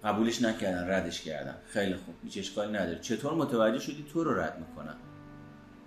[0.03, 1.55] قبولش نکردن ردش کردن.
[1.67, 2.15] خیلی خوب.
[2.23, 2.99] هیچ اشکالی نداره.
[2.99, 4.95] چطور متوجه شدی؟ تو رو رد می‌کنن.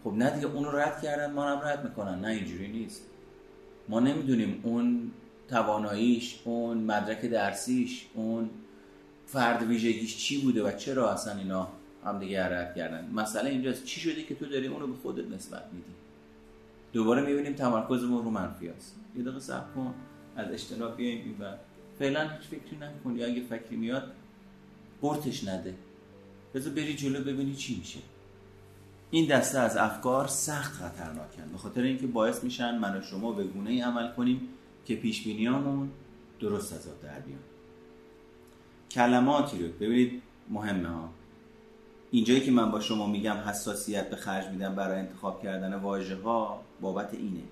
[0.05, 2.21] خب نه دیگه اون رو رد کردن ما هم رد می‌کنن.
[2.21, 3.03] نه اینجوری نیست.
[3.89, 5.11] ما نمی‌دونیم اون
[5.53, 8.51] تواناییش اون مدرک درسیش اون
[9.27, 11.69] فرد ویژگیش چی بوده و چرا اصلا اینا
[12.05, 15.65] هم دیگه رد کردن؟ مسئله اینجاست چی شده که تو داری اونو به خودت نسبت
[15.73, 15.91] میدی؟
[16.93, 19.95] دوباره می‌بینیم تمرکزمون رو منفی است یه دقیقه صبر کن
[20.37, 21.37] از اجتناب بیایم این
[21.99, 24.13] فعلا هیچ فکری نکن یا اگه فکری میاد
[25.03, 25.75] برتش نده.
[26.55, 27.99] بذار بری جلو ببینی چی میشه.
[29.11, 31.53] این دسته از افکار سخت خطرناکن.
[31.53, 34.49] به خاطر اینکه باعث میشن من و شما به گونه ای عمل کنیم
[34.85, 35.91] که پیش بینیامون
[36.41, 37.39] درست از آب در بیان
[38.91, 41.09] کلماتی رو ببینید مهمه ها.
[42.11, 46.63] اینجایی که من با شما میگم حساسیت به خرج میدم برای انتخاب کردن واژه ها
[46.81, 47.43] بابت اینه.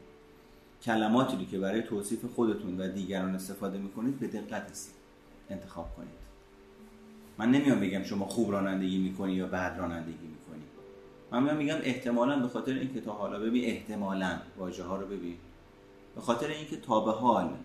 [0.83, 4.89] کلماتی رو که برای توصیف خودتون و دیگران استفاده می‌کنید به دقت
[5.51, 6.21] انتخاب کنید.
[7.39, 10.63] من نمیام بگم شما خوب رانندگی می‌کنی یا بد رانندگی می‌کنی.
[11.31, 15.37] من میام میگم احتمالا به خاطر اینکه تا حالا ببین احتمالا واژه ها رو ببین.
[16.15, 17.57] به خاطر اینکه تا به حال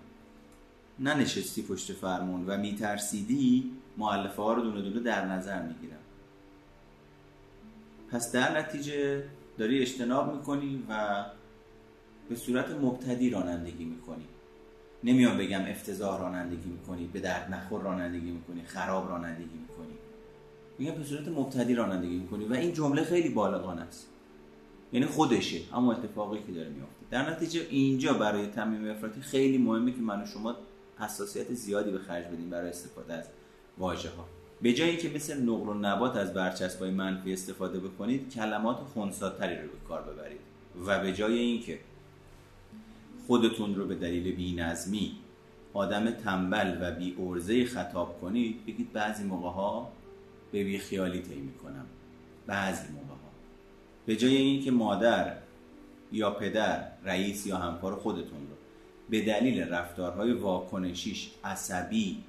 [0.99, 5.99] ننشستی پشت فرمون و میترسیدی معلفه ها رو دونه دونه در نظر می‌گیرم.
[8.11, 9.23] پس در نتیجه
[9.57, 11.25] داری اجتناب می‌کنی و
[12.29, 14.25] به صورت مبتدی رانندگی می‌کنی.
[15.03, 19.97] نمیام بگم افتضاح رانندگی می‌کنی به درد نخور رانندگی می‌کنی خراب رانندگی می‌کنی.
[20.79, 24.07] میگم به صورت مبتدی رانندگی می‌کنی و این جمله خیلی بالغانه است.
[24.93, 29.91] یعنی خودشه اما اتفاقی که داره میفته در نتیجه اینجا برای تمیم افراطی خیلی مهمه
[29.91, 30.55] که من و شما
[30.99, 33.25] حساسیت زیادی به خرج بدیم برای استفاده از
[33.77, 34.25] واژه ها
[34.61, 39.67] به جای اینکه مثل نقل و نبات از برچسبای منفی استفاده بکنید کلمات خونساتری رو
[39.67, 40.39] به کار ببرید.
[40.85, 41.79] و به جای اینکه
[43.27, 45.17] خودتون رو به دلیل بینظمی
[45.73, 49.91] آدم تنبل و بی ارزه خطاب کنید بگید بعضی موقع ها
[50.51, 51.85] به خیالی طی می‌کنم.
[52.47, 53.31] بعضی موقع ها
[54.05, 55.37] به جای اینکه مادر
[56.15, 58.55] یا پدر رئیس یا همکار خودتون رو.
[59.09, 62.23] به دلیل رفتارهای واکنشیش عصبی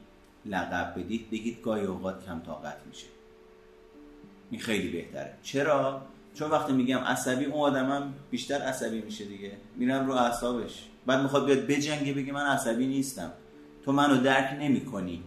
[0.47, 3.07] لقب بدید بگید گاهی اوقات کم طاقت میشه.
[4.51, 5.35] این خیلی بهتره.
[5.43, 6.03] چرا؟
[6.35, 9.53] چون وقتی میگم عصبی اون آدمم بیشتر عصبی میشه دیگه.
[9.77, 10.85] میرم رو اعصابش.
[11.07, 13.33] بعد می‌خواد بیاد بجنگه بگه من عصبی نیستم.
[13.85, 15.23] تو منو درک نمی‌کنی.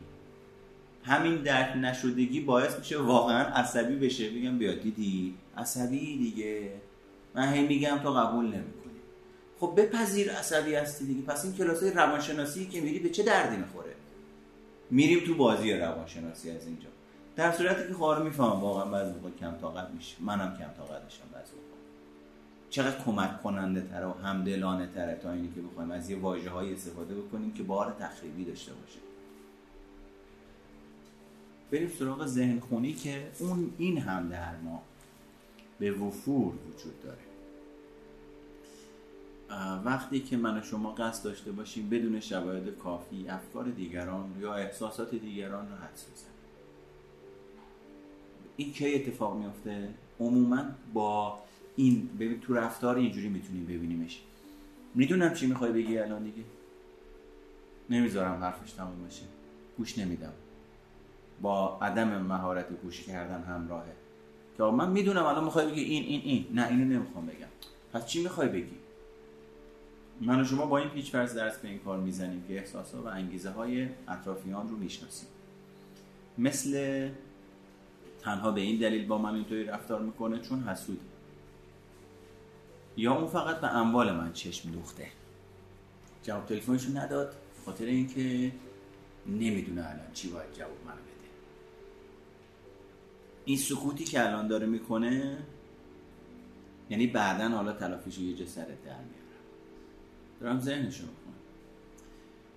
[1.03, 4.29] همین درک نشدگی باعث میشه واقعا عصبی بشه.
[4.29, 6.71] بگم بیاد دیدی؟ عصبی دیگه.
[7.35, 8.99] من هی میگم تو قبول نمی‌کنی.
[9.59, 11.21] خب بپذیر عصبی هستی دیگه.
[11.21, 13.95] پس این کلاس های روانشناسی که میری به چه دردی می‌خوره؟
[14.91, 16.89] میریم تو بازی روانشناسی از اینجا.
[17.35, 20.15] در صورتی که خواهر می‌فهمم واقعا بعضی موقع کم طاقت میشه.
[20.19, 21.69] منم کم طاقت میشم بعضی موقع
[22.69, 26.73] چقدر کمک کننده تره و همدلانه تره تا اینی که بخوایم از یه واژه های
[26.73, 28.99] استفاده بکنیم که بار تخریبی داشته باشه
[31.71, 34.83] بریم سراغ ذهن خونی که اون این هم در ما
[35.79, 37.19] به وفور وجود داره.
[39.85, 45.15] وقتی که من و شما قصد داشته باشیم بدون شواهد کافی افکار دیگران یا احساسات
[45.15, 46.33] دیگران رو حدس بزنیم.
[48.57, 49.89] این کی اتفاق میافته؟
[50.19, 50.63] عموما
[50.93, 51.39] با
[51.75, 54.21] این ببین تو رفتار اینجوری می‌تونیم ببینیمش.
[54.95, 56.43] می‌دونم چی می‌خوای بگی الان دیگه؟
[57.89, 59.23] نمی‌ذارم حرفش تموم بشه.
[59.77, 60.33] گوش نمیدم.
[61.41, 63.93] با عدم مهارت گوش کردن همراهه.
[64.59, 66.47] که من می‌دونم الان می‌خوای بگی این این این.
[66.53, 67.47] نه اینو نمی‌خوام بگم.
[67.93, 68.75] پس چی می‌خوای بگی؟
[70.21, 73.07] من و شما با این پیچ فرض درس به این کار می‌زنیم که احساسات و
[73.07, 75.29] انگیزه های اطرافیان رو می‌شناسیم.
[76.37, 77.09] مثل
[78.21, 80.99] تنها به این دلیل با من اینطوری رفتار می‌کنه چون حسود
[82.97, 85.07] یا اون فقط به اموال من چشم دوخته.
[86.23, 88.51] جواب تلفنشو نداد خاطر اینکه
[89.27, 91.08] نمی‌دونه الان چی باید جواب بده.
[93.49, 95.37] این سکوتی که الان داره می‌کنه
[96.89, 98.95] یعنی بعدا حالا تلافیشو یه جا سرت در
[100.39, 101.33] دارم ذهنشو می‌کنم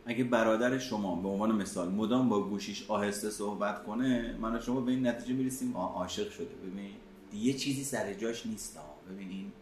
[0.07, 4.92] اگه برادر شما به عنوان مثال مدام با گوشیش آهسته صحبت کنه من شما به
[4.92, 6.55] این نتیجه می‌رسیم عاشق شده.
[6.55, 6.90] ببین
[7.35, 8.78] یه چیزی سر جاش نیست
[9.11, 9.52] ببینین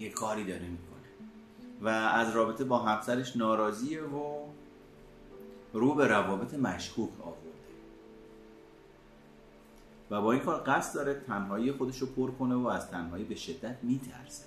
[0.00, 1.08] یه کاری داره می‌کنه.
[1.80, 4.46] و از رابطه با همسرش ناراضیه و
[5.72, 7.43] رو به روابط مشکوک آورده.
[10.10, 13.34] و با این کار قصد داره تنهایی خودش رو پر کنه و از تنهایی به
[13.34, 14.44] شدت میترسه.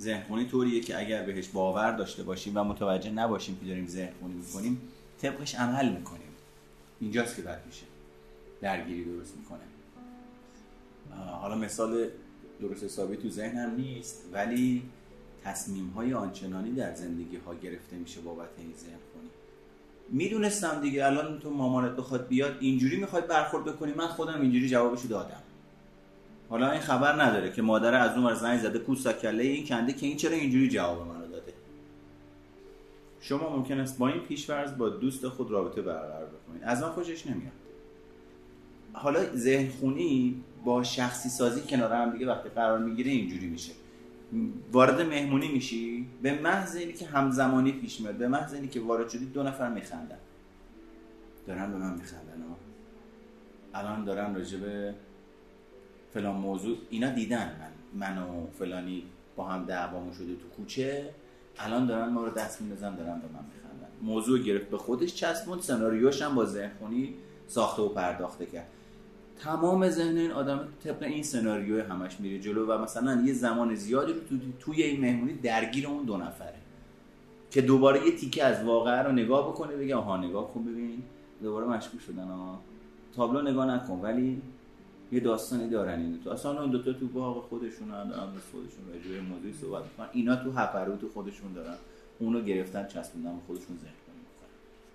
[0.00, 4.80] ذهنخونی طوریه که اگر بهش باور داشته باشیم و متوجه نباشیم که داریم ذهنخونی می‌کنیم
[5.22, 6.28] طبقش عمل می‌کنیم.
[7.00, 7.86] اینجاست که بد میشه
[8.60, 9.60] درگیری درست می‌کنه.
[11.40, 12.08] حالا مثال
[12.60, 14.82] درست حسابی تو ذهنم نیست ولی
[15.44, 18.98] تصمیم های آنچنانی در زندگی ها گرفته میشه بابت این ذهن
[20.10, 25.08] می‌دونستم دیگه الان تو مامانت بخواد بیاد اینجوری می‌خواد برخورد بکنی من خودم اینجوری جوابشو
[25.08, 25.42] دادم.
[26.48, 30.06] حالا این خبر نداره که مادر از اون زنگ زده پوست کله این کنده که
[30.06, 31.52] این چرا اینجوری جواب منو داده.
[33.20, 36.62] شما ممکن است با این پیشورز با دوست خود رابطه برقرار بکنید.
[36.62, 37.52] از من خوشش نمیاد.
[38.92, 43.72] حالا ذهن خونی با شخصی سازی کنار هم دیگه وقتی قرار می‌گیره اینجوری میشه.
[44.72, 49.08] وارد مهمونی میشی؟ به محض اینی که همزمانی پیش میاد به محض اینی که وارد
[49.08, 50.18] شدی دو نفر میخندن.
[51.46, 52.30] دارن به من میخندن
[53.74, 54.94] الان دارن راجع به
[56.14, 56.76] فلان موضوع.
[56.90, 57.56] اینا دیدن
[57.92, 59.02] من من و فلانی
[59.36, 61.10] با هم دعوامون شده تو کوچه.
[61.58, 63.88] الان دارن ما رو دست میندازن دارن به من میخندن.
[64.02, 67.14] موضوع گرفت به خودش چسبوند سناریوش هم با ذهن خونی
[67.48, 68.68] ساخته و پرداخته کرد.
[69.44, 74.12] تمام ذهن این آدم طبق این سناریو همش میره جلو و مثلا یه زمان زیادی
[74.12, 76.54] رو تو توی این مهمونی درگیر اون دو نفره
[77.50, 81.02] که دوباره یه تیکه از واقعه رو نگاه بکنه بگه آها نگاه کن ببین
[81.42, 82.60] دوباره مشکوک شدن ها
[83.16, 84.42] تابلو نگاه نکن ولی
[85.12, 86.30] یه داستانی دارن این تو.
[86.30, 88.12] اصلا اون دوتا تو باغ خودشون هم
[88.52, 90.06] خودشون راجع موضوعی صحبت می‌کنن.
[90.12, 91.74] اینا تو حقرو تو خودشون دارن.
[92.18, 93.99] اونو گرفتن چسبوندن خودشون ذهن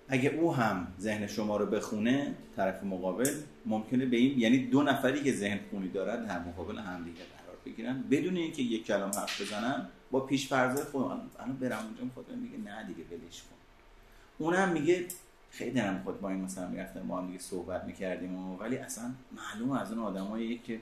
[0.08, 3.30] اگه او هم ذهن شما رو بخونه طرف مقابل
[3.66, 8.02] ممکنه به این یعنی دو نفری که ذهن خونی دارن در مقابل همدیگه قرار بگیرن.
[8.02, 12.56] بدون اینکه یک کلام حرف بزنن با پیش فرضای خود الان برم اونجا خود میگه
[12.58, 13.56] نه دیگه ولش کن.
[14.38, 15.06] اونم میگه
[15.50, 19.04] خیلی دلم خود با این مثلا می‌رفتم با هم دیگه صحبت می‌کردیم و ولی اصلا
[19.36, 20.80] معلوم از اون آدمایی که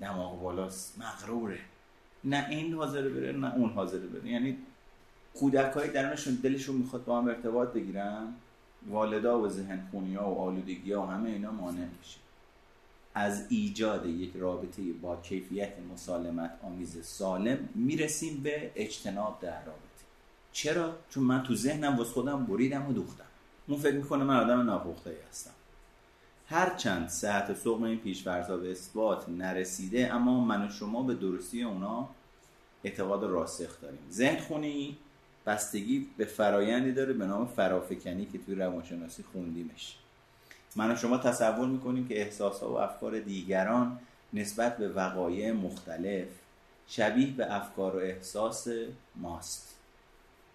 [0.00, 1.58] دماغ بالاست مغروره.
[2.24, 4.30] نه این حاضر بره نه اون حاضر بره.
[4.30, 4.56] یعنی
[5.34, 8.34] کودک های درونشون دلشون می‌خواد با هم ارتباط بگیرن.
[8.88, 12.18] والدا و ذهن خونی ها و آلودگی ها و همه اینا مانع میشه.
[13.14, 19.80] از ایجاد یک رابطه با کیفیت مسالمت آمیز سالم می‌رسیم به اجتناب در رابطه.
[20.52, 23.24] چرا؟ چون من تو ذهنم واسه خودم بریدم و دوختم.
[23.68, 25.50] اون فکر می‌کنه من آدم ناپخته هستم.
[26.46, 32.08] هرچند صحت سقم این پیشفرزها به اثبات نرسیده اما من و شما به درستی اونا
[32.84, 34.00] اعتقاد راسخ داریم.
[34.10, 34.98] ذهن خونی
[35.50, 39.96] بستگی به فرایندی داره به نام فرافکنی که توی روانشناسی خوندیمش.
[40.76, 43.98] من و شما تصور می‌کنیم که احساسات و افکار دیگران
[44.32, 46.28] نسبت به وقایع مختلف
[46.86, 48.68] شبیه به افکار و احساس
[49.16, 49.74] ماست.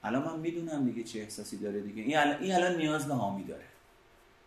[0.03, 2.03] الان من می‌دونم دیگه چه احساسی داره دیگه.
[2.03, 3.65] این الان, این الان نیاز به حامی داره.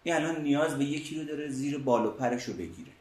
[0.03, 2.93] این الان نیاز به یکی رو داره زیر بال و پرش رو بگیره.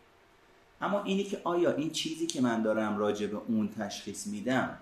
[0.81, 4.77] اما اینی که آیا این چیزی که من دارم راجع به اون تشخیص میدم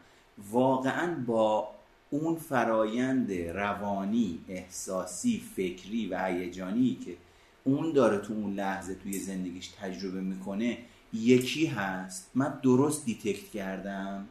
[0.52, 1.75] واقعا با
[2.16, 7.16] اون فرایند روانی احساسی فکری و هیجانی که
[7.64, 10.78] اون داره تو اون لحظه توی زندگیش تجربه می‌کنه
[11.14, 12.32] یکی هست.
[12.36, 14.28] من درست دیتکت کردم؟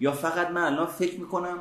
[0.00, 1.58] یا فقط من الان فکر می‌کنم؟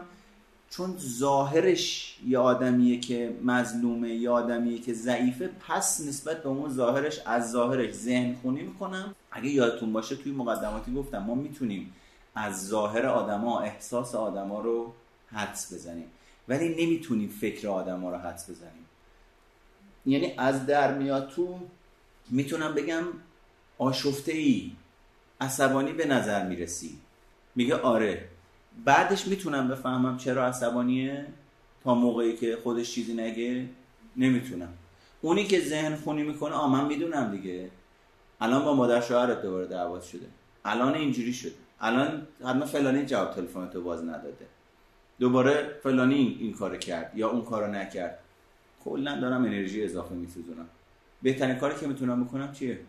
[0.70, 7.20] چون ظاهرش یه آدمیه که مظلومه یه آدمیه که ضعیفه پس نسبت به اون ظاهرش
[7.26, 9.16] از ظاهرش ذهن خونی می‌کنم.
[9.32, 11.94] اگه یادتون باشه توی مقدماتی گفتم ما می‌تونیم
[12.36, 14.94] از ظاهر آدما احساس آدما رو
[15.32, 16.08] حدس بزنیم.
[16.48, 18.86] ولی نمی‌تونیم فکر آدم ها رو حدس بزنیم.
[20.06, 21.60] یعنی از در میاد تو
[22.30, 23.04] می‌تونم بگم
[23.78, 24.72] آشفته ای
[25.42, 27.00] عصبانی به نظر می‌رسی.
[27.56, 28.28] میگه آره.
[28.86, 31.26] بعدش می‌تونم بفهمم چرا عصبانیه؟
[31.84, 33.70] تا موقعی که خودش چیزی نگه
[34.18, 34.74] نمی‌تونم.
[35.22, 37.70] اونی که ذهن خونی می‌کنه آ من می‌دونم دیگه.
[38.42, 40.26] الان با مادر شوهرت دوباره دعوت شده.
[40.66, 41.54] الان اینجوری شده.
[41.80, 44.46] الان حتما فلانی جواب تلفن تو باز نداده.
[45.20, 48.20] دوباره فلانی این کار کرد یا اون کارو نکرد.
[48.84, 50.66] کلا دارم انرژی اضافه میسوزونم.
[51.22, 52.80] بهترین کاری که می‌تونم بکنم چیه؟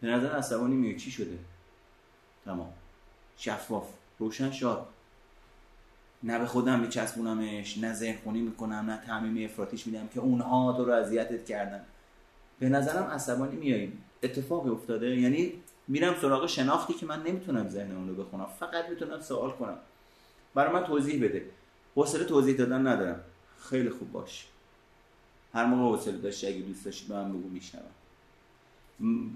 [0.00, 1.38] به نظر عصبانی میگه چی شده.
[2.44, 2.72] تمام.
[3.36, 3.88] شفاف.
[4.18, 4.86] روشن شاد.
[6.22, 10.84] نه به خودم میچسبونمش نه ذهن خونی می‌کنم نه تعمیم افراتیش میدم که اونها تو
[10.84, 11.84] رو اذیتت کردن.
[12.58, 15.16] به نظرم عصبانی میاییم اتفاقی افتاده.
[15.16, 15.52] یعنی
[15.88, 18.46] میرم سراغ شناختی که من نمی‌تونم ذهن اون رو بخونم.
[18.60, 19.76] فقط می‌تونم سوال کنم.
[20.54, 21.44] برای من توضیح بده.
[21.94, 23.20] حوصله توضیح دادن ندارم.
[23.70, 24.46] خیلی خوب باش.
[25.54, 27.84] هر موقع حوصله داشتی اگه دوست داشتی به من بگو میشنوم.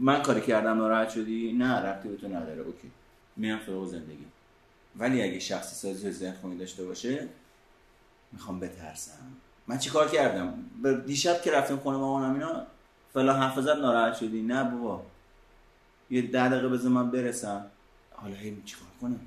[0.01, 2.62] من کاری کردم ناراحت شدی؟ نه ربطی به تو نداره.
[2.62, 2.90] اوکی.
[3.37, 4.25] میرم سراغ زندگی.
[4.99, 7.29] ولی اگه شخصی سازی و ذهن داشته باشه
[8.33, 9.12] می‌خوام بترسم.
[9.66, 10.64] من چی کار کردم؟
[11.07, 12.66] دیشب که رفتیم خونه مامانم اینا
[13.14, 15.03] فلان حرف زد ناراحت شدی؟ نه بابا.
[16.11, 17.66] یه ده دقیقه بذار من برسم.
[18.12, 19.21] حالا هی چیکار کنم؟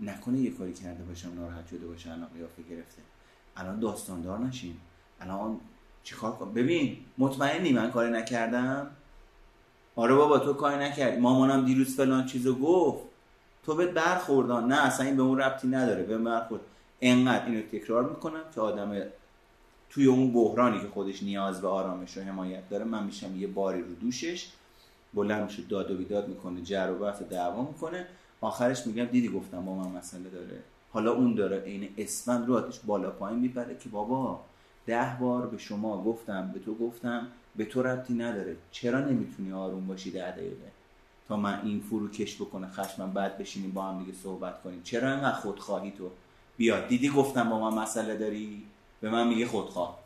[0.00, 3.02] نکنه یه کاری کرده باشم ناراحت شده باشه الان قیافه گرفته.
[3.56, 4.76] الان داستاندار نشین.
[5.20, 5.60] الان
[6.02, 8.90] چیکار کنم ببین مطمئنی من کاری نکردم؟
[9.96, 11.20] آره بابا تو کاری نکردی.
[11.20, 13.04] مامانم دیروز فلان چیزو گفت.
[13.62, 16.02] تو بهت برخوردان نه اصلا این به اون ربطی نداره.
[16.02, 16.60] به برخورد.
[17.00, 19.02] انقدر اینو تکرار می‌کنم که آدم
[19.90, 23.82] توی اون بحرانی که خودش نیاز به آرامش و حمایت داره من میشم یه باری
[23.82, 24.52] رو دوشش
[25.14, 28.06] بلند میشه داد و بیداد می‌کنه جر و بحث دعوا می‌کنه.
[28.44, 30.62] آخرش میگم دیدی گفتم با من مسئله داره.
[30.92, 34.40] حالا اون داره عین اسفند رو آتش بالا پایین می‌بره که بابا
[34.86, 37.26] ده بار به شما گفتم به تو گفتم
[37.56, 38.56] به تو ربطی نداره.
[38.70, 40.70] چرا نمی‌تونی آروم باشی ده دقیقه؟
[41.28, 44.80] تا من این فروکش بکنه خشمم بعد بشینیم با هم دیگه صحبت کنیم.
[44.84, 46.10] چرا اینقدر خودخواهی تو؟
[46.56, 48.62] بیا دیدی گفتم با من مسئله داری؟
[49.00, 49.98] به من میگه خودخواه.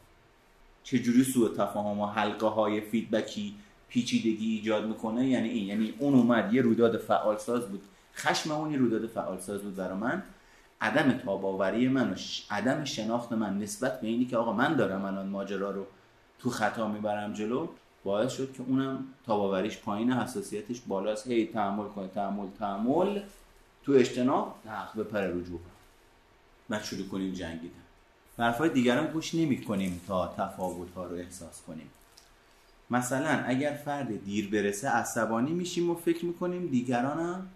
[0.84, 3.55] چجوری سوء تفاهم و حلقه های فیدبکی
[3.89, 7.82] پیچیدگی ایجاد می‌کنه؟ یعنی این یعنی اون اومد یه رویداد فعالساز بود.
[8.19, 10.23] خشم اون رویداد فعالساز بود برای من.
[10.81, 12.14] عدم تاباوری من و
[12.51, 15.87] عدم شناخت من نسبت به اینی که آقا من دارم الان ماجرا رو
[16.39, 17.69] تو خطا می‌برم جلو
[18.05, 21.27] باعث شد که اونم تاباوریش پایین حساسیتش بالاست.
[21.27, 23.21] هی تحمل کنه تحمل تحمل.
[23.85, 25.61] تو اجتناب حق به پر رجوع
[26.71, 27.75] و شروع کنیم جنگیدن.
[28.39, 31.91] حرفای دیگران گوش نمی کنیم تا تفاوت ها رو احساس کنیم.
[32.91, 37.47] مثلا اگر فرد دیر برسه عصبانی میشیم و فکر می‌کنیم دیگران هم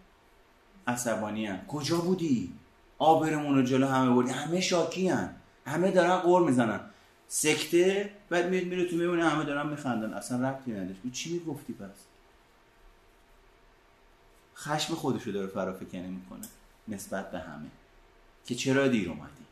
[0.86, 1.66] عصبانی هم.
[1.66, 2.52] کجا بودی؟
[2.98, 4.30] آبرمون رو جلو همه بردی.
[4.30, 5.34] همه شاکی هم.
[5.66, 6.80] همه دارن قور می‌زنن.
[7.28, 10.14] سکته بعد میاد میره تو می‌بینه همه دارن میخندن.
[10.14, 11.00] اصلا ربطی نداشت.
[11.12, 11.96] چی می‌گفتی پس؟
[14.56, 16.46] خشم خودشو داره فرافکنی می‌کنه
[16.88, 17.68] نسبت به همه.
[18.46, 19.44] که چرا دیر اومدی؟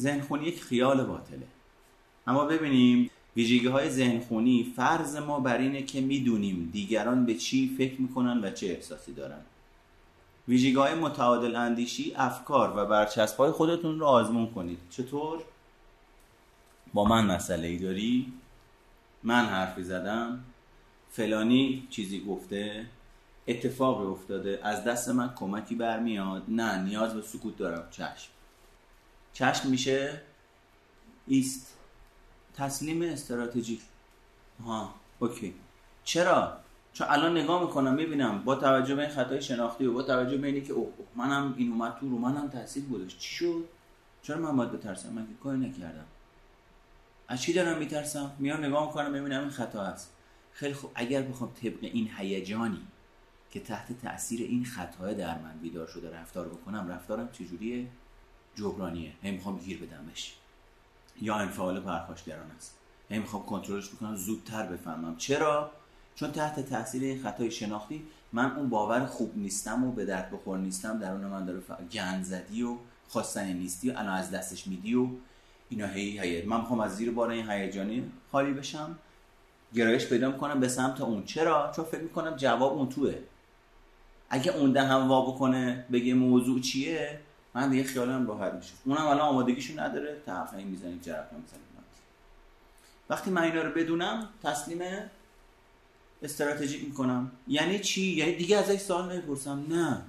[0.00, 1.46] ذهن خونی یک خیال باطله.
[2.26, 7.74] اما ببینیم ویژگی های ذهن خونی فرض ما بر اینه که می‌دونیم دیگران به چی
[7.78, 9.40] فکر می‌کنن و چه احساسی دارن.
[10.48, 14.78] ویژگی های متعادل اندیشی افکار و برچسب های خودتون رو آزمون کنید.
[14.90, 15.42] چطور؟
[16.94, 18.32] با من مسئله ای داری؟
[19.22, 20.44] من حرفی زدم.
[21.10, 22.86] فلانی چیزی گفته.
[23.48, 24.60] اتفاقی افتاده.
[24.62, 26.42] از دست من کمکی برمیاد.
[26.48, 27.88] نه نیاز به سکوت دارم.
[27.90, 28.30] چشم.
[29.32, 30.20] چشم میشه
[31.26, 31.76] ایست.
[32.60, 33.80] تسلیم استراتژیک.
[34.64, 35.54] ها اوکی.
[36.04, 36.56] چرا؟
[36.92, 40.46] چون الان نگاه می‌کنم می‌بینم با توجه به این خطای شناختی و با توجه به
[40.46, 43.18] اینی که اوه منم این اومد تو رو منم تاثیر گذاشت.
[43.18, 43.64] چی شد؟
[44.22, 46.04] چرا من باید بترسم؟ من که کاری نکردم.
[47.28, 50.12] از چی دارم میترسم؟ میام نگاه می‌کنم ببینم این خطا هست.
[50.52, 50.90] خیلی خوب.
[50.94, 52.86] اگر بخوام طبق این هیجانی
[53.50, 57.86] که تحت تاثیر این خطای در من بیدار شده رفتار بکنم رفتارم چجوریه؟
[58.54, 59.12] جبرانیه.
[59.22, 60.34] هی می‌خوام گیر بدمش.
[61.20, 62.76] یا انفعال پرخاشگران است.
[63.08, 65.16] هی می‌خوام کنترلش بکنم زودتر بفهمم.
[65.16, 65.70] چرا؟
[66.14, 68.02] چون تحت تاثیر این خطای شناختی
[68.32, 70.98] من اون باور خوب نیستم و به درد بخور نیستم.
[70.98, 71.60] درون من داره
[71.92, 72.76] گند زدی و
[73.08, 75.06] خواستن نیستی و الان از دستش میدی و
[75.68, 76.42] اینا هی هی.
[76.42, 78.98] من می‌خوام از زیر بار این هیجانی خالی بشم.
[79.74, 81.24] گرایش پیدا می‌کنم به سمت اون.
[81.24, 83.14] چرا؟ چون فکر می‌کنم جواب اون توه.
[84.30, 87.20] اگه اون دهم وا بکنه بگه موضوع چیه؟
[87.54, 88.72] من دیگه خیالم راحت میشه.
[88.84, 90.20] اونم الان آمادگیشو نداره.
[90.26, 91.60] تحقیق می‌زنه جرقه می‌زنه
[93.10, 94.82] وقتی من رو بدونم تسلیم
[96.22, 97.30] استراتژیک می‌کنم.
[97.48, 99.64] یعنی چی؟ یعنی دیگه ازش سوال نمی‌پرسم.
[99.68, 100.02] نه.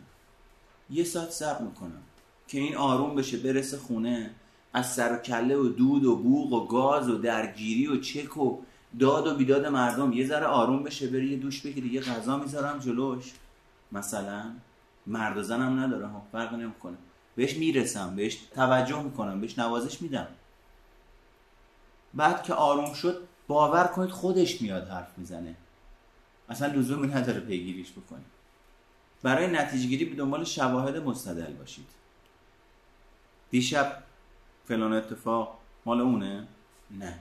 [0.90, 2.02] یه ساعت صبر می‌کنم
[2.48, 4.30] که این آروم بشه برسه خونه.
[4.74, 8.62] از سر و کله و دود و بوغ و گاز و درگیری و چک و
[9.00, 10.14] داد و بیداد مردم.
[10.14, 13.32] یه ذره آروم بشه بری یه دوش بگیری یه غذا می‌ذارم جلوش.
[13.92, 14.44] مثلا
[15.08, 16.26] مرد و زنم نداره ها.
[16.32, 16.98] فرق نمی‌کنه.
[17.36, 20.28] بهش می‌رسم بهش توجه می‌کنم بهش نوازش میدم.
[22.14, 25.56] بعد که آروم شد باور کنید خودش میاد حرف می‌زنه.
[26.50, 28.26] اصلا لزومی نداره پیگیریش بکنید
[29.24, 31.88] برای نتیجه گیری به دنبال شواهد مستدل باشید.
[33.50, 34.04] دیشب
[34.66, 36.48] فلان اتفاق مال اونه؟
[36.92, 37.20] نه.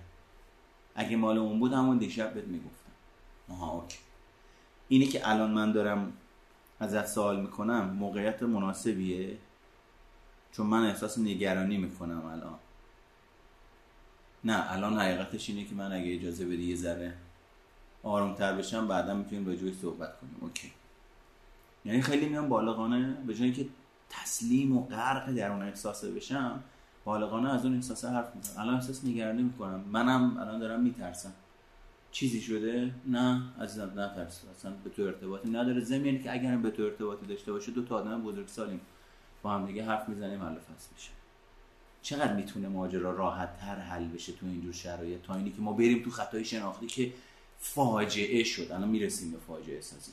[0.94, 2.92] اگه مال اون بود همون دیشب بهت می‌گفتم.
[3.48, 3.98] آها اوکی.
[4.88, 6.12] اینی که الان من دارم
[6.80, 9.38] ازت سوال می‌کنم موقعیت مناسبیه؟
[10.52, 12.58] چون من احساس نگرانی می‌کنم الان.
[14.44, 17.14] نه الان حقیقتش اینه که من اگه اجازه بدی یه ذره
[18.02, 20.36] آرومتر بشم بعدا می‌تونیم راجعش صحبت کنیم.
[20.40, 20.72] اوکی.
[21.84, 23.16] یعنی خیلی میام بالغانه.
[23.26, 23.66] به جایی که
[24.10, 26.62] تسلیم و غرق در اون احساسه بشم
[27.04, 28.62] بالغانه از اون احساس حرف می‌زنم.
[28.62, 29.84] الان احساس نگرانی می‌کنم.
[29.92, 31.32] منم الان دارم میترسم.
[32.12, 35.80] چیزی شده؟ نه عزیزم نه ترس اصلا به تو ارتباطی نداره.
[35.80, 38.80] زمین که اگر به تو ارتباطی داشته باشه دو تا آدم بزرگ سالیم
[39.42, 41.10] با هم دیگه حرف می‌زنیم حل فصل میشه.
[42.02, 46.02] چقدر می‌تونه ماجرا راحت تر حل بشه تو اینجور شرایط؟ تا اینی که ما بریم
[46.02, 47.12] تو خطای شناختی که
[47.58, 48.72] فاجعه شد.
[48.72, 50.12] الان می‌رسیم به فاجعه سازی.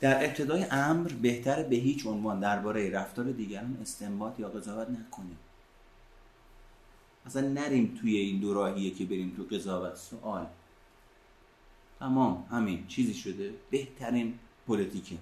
[0.00, 5.38] در ابتدای امر بهتر به هیچ عنوان درباره رفتار دیگران استنباط یا قضاوت نکنیم.
[7.26, 9.94] اصلا نریم توی این دو راهیه که بریم تو قضاوت.
[9.96, 10.46] سوال.
[11.98, 12.46] تمام.
[12.50, 12.86] همین.
[12.86, 13.54] چیزی شده.
[13.70, 15.16] بهترین پلیتیکه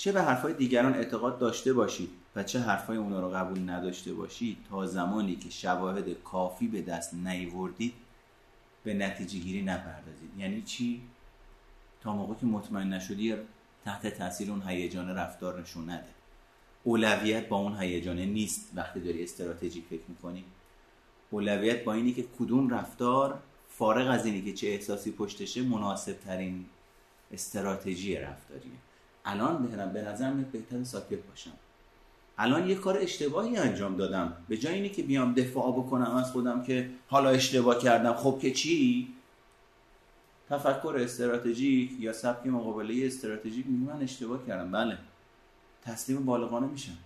[0.00, 4.58] چه به حرفای دیگران اعتقاد داشته باشید و چه حرفای اونا رو قبول نداشته باشید
[4.70, 7.94] تا زمانی که شواهد کافی به دست نیوردید
[8.84, 10.30] به نتیجه گیری نپردازید.
[10.38, 11.00] یعنی چی؟
[12.00, 13.34] تا موقع که مطمئن نشدی
[13.84, 16.08] تحت تاثیر اون هیجان رفتار نشون نده.
[16.84, 20.44] اولویت با اون هیجانه نیست وقتی داری استراتژی فکر می‌کنی.
[21.30, 26.66] اولویت با اینی که کدوم رفتار فارغ از اینی که چه احساسی پشتشه مناسب ترین
[27.32, 28.89] استراتژی رفتاریه.
[29.24, 31.50] الان به نظر میاد بهتر ساکت باشم.
[32.38, 34.32] الان یه کار اشتباهی انجام دادم.
[34.48, 38.50] به جای اینی که بیام دفاع بکنم از خودم که حالا اشتباه کردم خب که
[38.50, 39.08] چی؟
[40.50, 44.70] تفکر استراتژیک یا سبک مقابله استراتژیک میگه من اشتباه کردم.
[44.70, 44.98] بله.
[45.82, 46.98] تسلیم بالغانه میشم.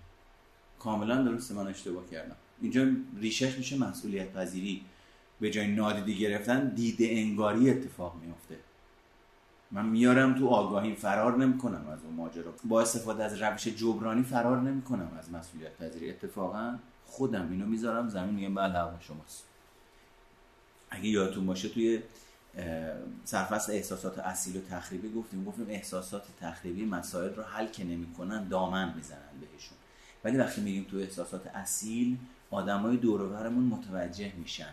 [0.78, 2.36] کاملا درسته من اشتباه کردم.
[2.62, 2.86] اینجا
[3.20, 4.82] ریشش میشه مسئولیت پذیری
[5.40, 8.56] به جای نادیده گرفتن دیده انگاری اتفاق میفته
[9.74, 12.54] من میارم تو آگاهی فرار نمی‌کنم از اون ماجرا.
[12.64, 16.10] با استفاده از روش جبرانی فرار نمی‌کنم از مسئولیت پذیری.
[16.10, 19.44] اتفاقا خودم اینو می‌ذارم زمین میگم بله حق شماست.
[20.90, 22.02] اگه یادتون باشه توی
[23.24, 25.44] سرفصل احساسات اصیل و تخریبی گفتیم.
[25.44, 29.76] گفتیم احساسات تخریبی مسائل رو حل که نمی‌کنن دامن می‌زنن بهشون.
[30.24, 32.18] ولی وقتی میگیم تو احساسات اصیل
[32.50, 34.72] آدمای دور متوجه میشن.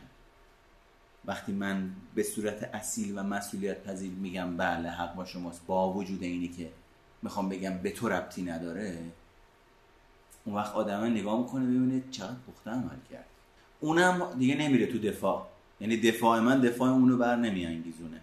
[1.26, 6.24] وقتی من به صورت اصیل و مسئولیت پذیر میگم بله حق با شماست با وجود
[6.24, 6.72] اینی که
[7.22, 8.98] می‌خوام بگم به تو ربطی نداره
[10.46, 13.26] اون وقت آدم نگاه می‌کنه ببینه چقدر پخته عمل کرد.
[13.80, 15.48] اونم دیگه نمیره تو دفاع.
[15.80, 18.22] یعنی دفاع من دفاع اونو بر نمیانگیزونه.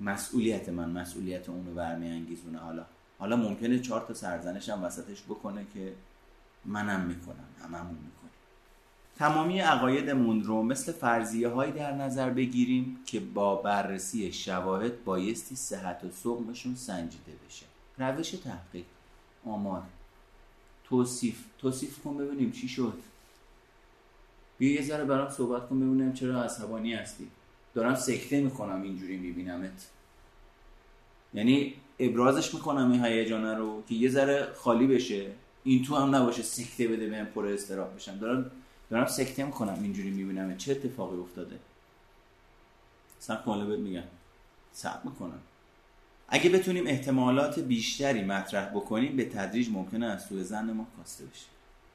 [0.00, 2.58] مسئولیت من مسئولیت اونو بر میانگیزونه.
[2.58, 2.84] حالا
[3.18, 5.92] حالا ممکنه چهار تا سرزنش هم وسطش بکنه که
[6.64, 7.98] منم می‌کنم هممون
[9.16, 16.04] تمامی عقایدمون رو مثل فرضیه هایی در نظر بگیریم که با بررسی شواهد بایستی صحت
[16.04, 17.66] و صغمشون سنجیده بشه.
[17.98, 18.84] روش تحقیق.
[19.46, 19.82] آمار.
[20.84, 21.44] توصیف.
[21.58, 22.98] توصیف کن ببینیم چی شد.
[24.58, 27.28] بیا یه ذره برام صحبت کن ببینیم چرا عصبانی هستی.
[27.74, 29.88] دارم سکته می‌کنم اینجوری میبینمت.
[31.34, 35.30] یعنی ابرازش می‌کنم این هیجانه رو که یه ذره خالی بشه.
[35.64, 38.18] این تو هم نباشه سکته بده بهم پر استراحت بشم.
[38.18, 38.50] دارم
[38.90, 41.58] دارم سکته می‌کنم اینجوری می‌بینم چه اتفاقی افتاده.
[43.18, 44.02] سب کنه بهت میگم.
[44.72, 45.40] سب می‌کنم.
[46.28, 51.46] اگه بتونیم احتمالات بیشتری مطرح بکنیم به تدریج ممکنه از سوء زن ما کاسته بشه.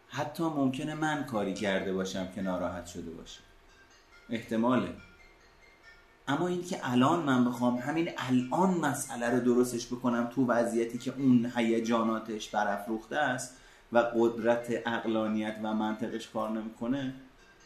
[0.10, 3.40] حتی ممکنه من کاری کرده باشم که ناراحت شده باشه.
[4.30, 4.94] احتماله.
[6.28, 11.14] اما این که الان من بخوام همین الان مسئله رو درستش بکنم تو وضعیتی که
[11.18, 13.58] اون هیجاناتش برافروخته است
[13.92, 17.14] و قدرت اقلانیت و منطقش کار نمی‌کنه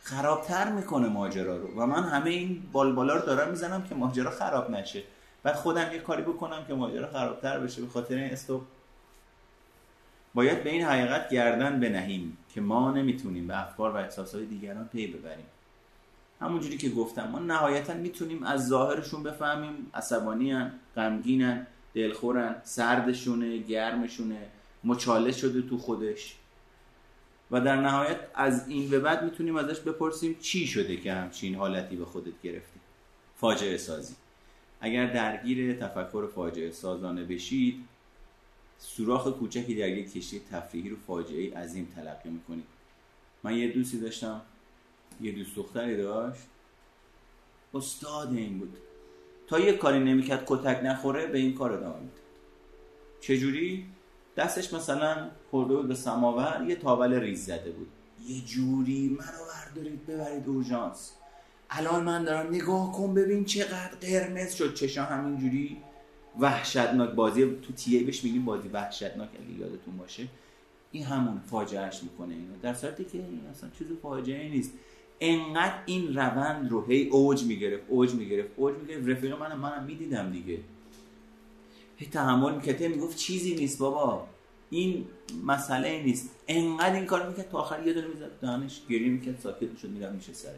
[0.04, 1.82] خرابتر می‌کنه ماجرا رو.
[1.82, 5.04] و من همه این بالبالا رو دارم می‌زنم که ماجرا خراب نشه.
[5.44, 8.62] بعد خودم یه کاری بکنم که ماجرا خرابتر بشه به خاطر این استوب.
[10.34, 15.08] باید به این حقیقت گردن بنهیم که ما نمی‌تونیم به افکار و احساسات دیگران پی
[15.08, 15.46] ببریم.
[16.42, 24.48] همونجوری که گفتم ما نهایتا می‌تونیم از ظاهرشون بفهمیم عصبانیان غمگینن دلخورن سردشونه گرمشونه.
[24.84, 26.36] مچاله شده تو خودش.
[27.52, 31.96] و در نهایت از این به بعد می‌تونیم ازش بپرسیم چی شده که همچین حالتی
[31.96, 32.80] به خودت گرفتی؟
[33.36, 34.16] فاجعه سازی.
[34.82, 37.84] اگر درگیر تفکر فاجعه سازانه بشید
[38.78, 42.66] سوراخ کوچکی در یک کشتی تفریحی رو فاجعه عظیم تلقی می‌کنید.
[43.44, 44.42] من یه دوستی داشتم
[45.22, 46.42] یه دوست دختری داشت.
[47.74, 48.78] استاد این بود.
[49.48, 52.20] تا یه کاری نمی‌کرد کتک نخوره به این کار ادامه می‌داد.
[53.22, 53.86] چجوری؟
[54.38, 57.88] دستش مثلا خورده بود به سماور یه تاول ریز زده بود.
[58.28, 61.12] یه جوری منو بردارید ببرید اورژانس.
[61.70, 64.74] الان من دارم نگاه کن ببین چقدر قرمز شد.
[64.74, 65.78] چشا همینجوری
[66.40, 67.46] وحشتناک بازی.
[67.46, 70.28] تو تیه بهش میگیم بازی وحشتناک اگه یادتون باشه.
[70.92, 72.58] این همون فاجعهش می‌کنه اینو.
[72.62, 74.72] در صورتی که این اصلا چیز فاجعه نیست.
[75.20, 79.08] انقدر این روند رو هی اوج می‌گرفت اوج می‌گرفت اوج می‌گرفت.
[79.08, 80.60] رفیق منم منم می‌دیدم دیگه.
[81.98, 82.84] هی تحمل می‌کرد.
[82.84, 84.28] می‌گفت چیزی نیست بابا.
[84.70, 85.06] این
[85.46, 86.30] مسئله نیست.
[86.48, 88.40] انقدر این کار می‌کرد تا آخر یه دونه می‌زد.
[88.42, 89.40] دانش گریه می‌کرد.
[89.40, 90.54] ساکت می‌شد میرم میشه سرش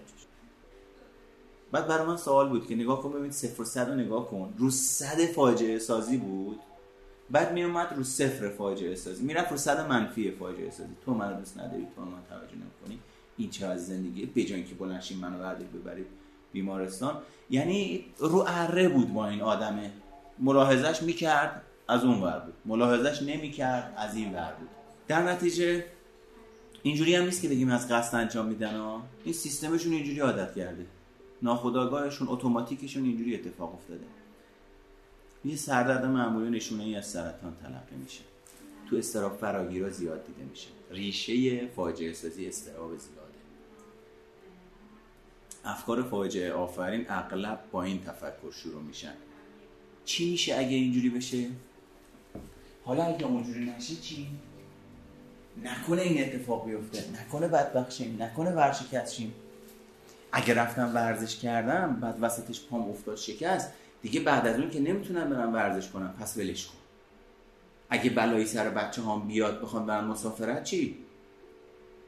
[1.71, 4.53] بعد برای من سوال بود که نگاه کن ببین صفر و صد رو نگاه کن.
[4.57, 6.59] رو صد فاجعه سازی بود.
[7.31, 9.23] بعد میومد رو صفر فاجعه سازی.
[9.23, 10.89] می‌رفت رو صد منفی فاجعه سازی.
[11.05, 12.99] تو من دوست نداری تو من توجه نمی‌کنی.
[13.37, 16.05] این چه از زندگی بجای که بلنشین منو بردید ببرید
[16.53, 17.21] بیمارستان.
[17.49, 19.91] یعنی رو اره بود با این آدمه
[20.39, 22.53] ملاحظش می‌کرد از اون ور بود.
[22.65, 24.69] ملاحظش نمی‌کرد از این ور بود.
[25.07, 25.85] در نتیجه
[26.83, 29.03] اینجوری هم نیست که بگیم از قصد انجام میدن ها.
[29.23, 30.85] این سیستمشون اینجوری عادت کرده.
[31.41, 34.05] ناخداگاهشون اتوماتیکشون اینجوری اتفاق افتاده.
[35.45, 38.21] یه سردرد معمولی نشونه ای از سرطان تلقی میشه.
[38.89, 40.67] تو استراب فراگیرا زیاد دیده میشه.
[40.91, 43.21] ریشه فاجعه سازی استراب زیاده.
[45.65, 49.13] افکار فاجعه آفرین اغلب با این تفکر شروع میشن.
[50.05, 51.47] چی میشه اگه اینجوری بشه؟
[52.83, 54.27] حالا اگه اونجوری نشه چی؟
[55.63, 59.33] نکنه این اتفاق بیفته نکنه بدبخت نکنه ورشکست شیم
[60.31, 65.29] اگه رفتم ورزش کردم بعد وسطش پام افتاد شکست دیگه بعد از اون که نمی‌تونم
[65.29, 66.73] برم ورزش کنم پس ولش کن.
[67.89, 70.97] اگه بلایی سر بچه هم بیاد بخوام برم مسافرت چی؟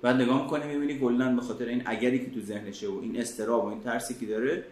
[0.02, 3.66] بعد نگاه می‌کنی می‌بینی گلن به خاطر این اگری که تو ذهنشه و این استراب
[3.66, 4.64] و این ترسی که داره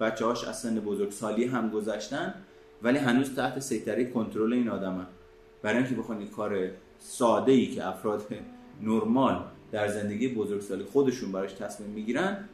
[0.00, 2.34] بچه هاش از سن بزرگ سالی هم گذشتن
[2.84, 5.06] ولی هنوز تحت سیطره کنترل این آدمن
[5.62, 8.26] برای اینکه بخوان این کار ساده ای که افراد
[8.82, 12.48] نرمال در زندگی بزرگسالی خودشون براش تصمیم می‌گیرن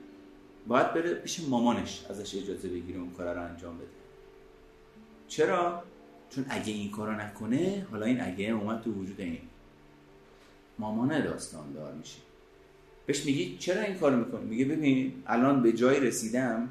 [0.69, 3.87] باید بره پیش مامانش ازش اجازه بگیره اون کار رو انجام بده.
[5.29, 5.83] چرا؟
[6.31, 9.39] چون اگه این کارو نکنه حالا این اگه اومد تو وجود این
[10.79, 12.19] مامان داستان دار میشه.
[13.07, 16.69] بهش میگی چرا این کارو می‌کنی؟ میگه ببین الان به جای رسیدم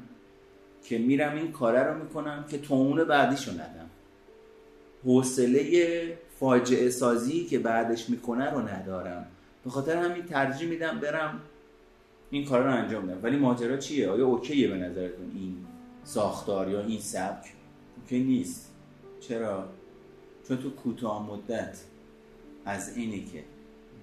[0.84, 3.90] که میرم این کاره رو می‌کنم که تومون بعدیشو ندم.
[5.04, 9.26] حوصله فاجعه سازی که بعدش می‌کنه رو ندارم.
[9.64, 11.40] به خاطر همین ترجیح میدم برم
[12.30, 13.18] این کار رو انجام بدم.
[13.22, 15.56] ولی ماجرا چیه؟ آیا اوکیه به نظرتون این
[16.04, 17.46] ساختار یا این سبک؟
[17.96, 18.70] اوکی نیست.
[19.20, 19.68] چرا؟
[20.48, 21.78] چون تو کوتاه مدت
[22.64, 23.44] از اینی که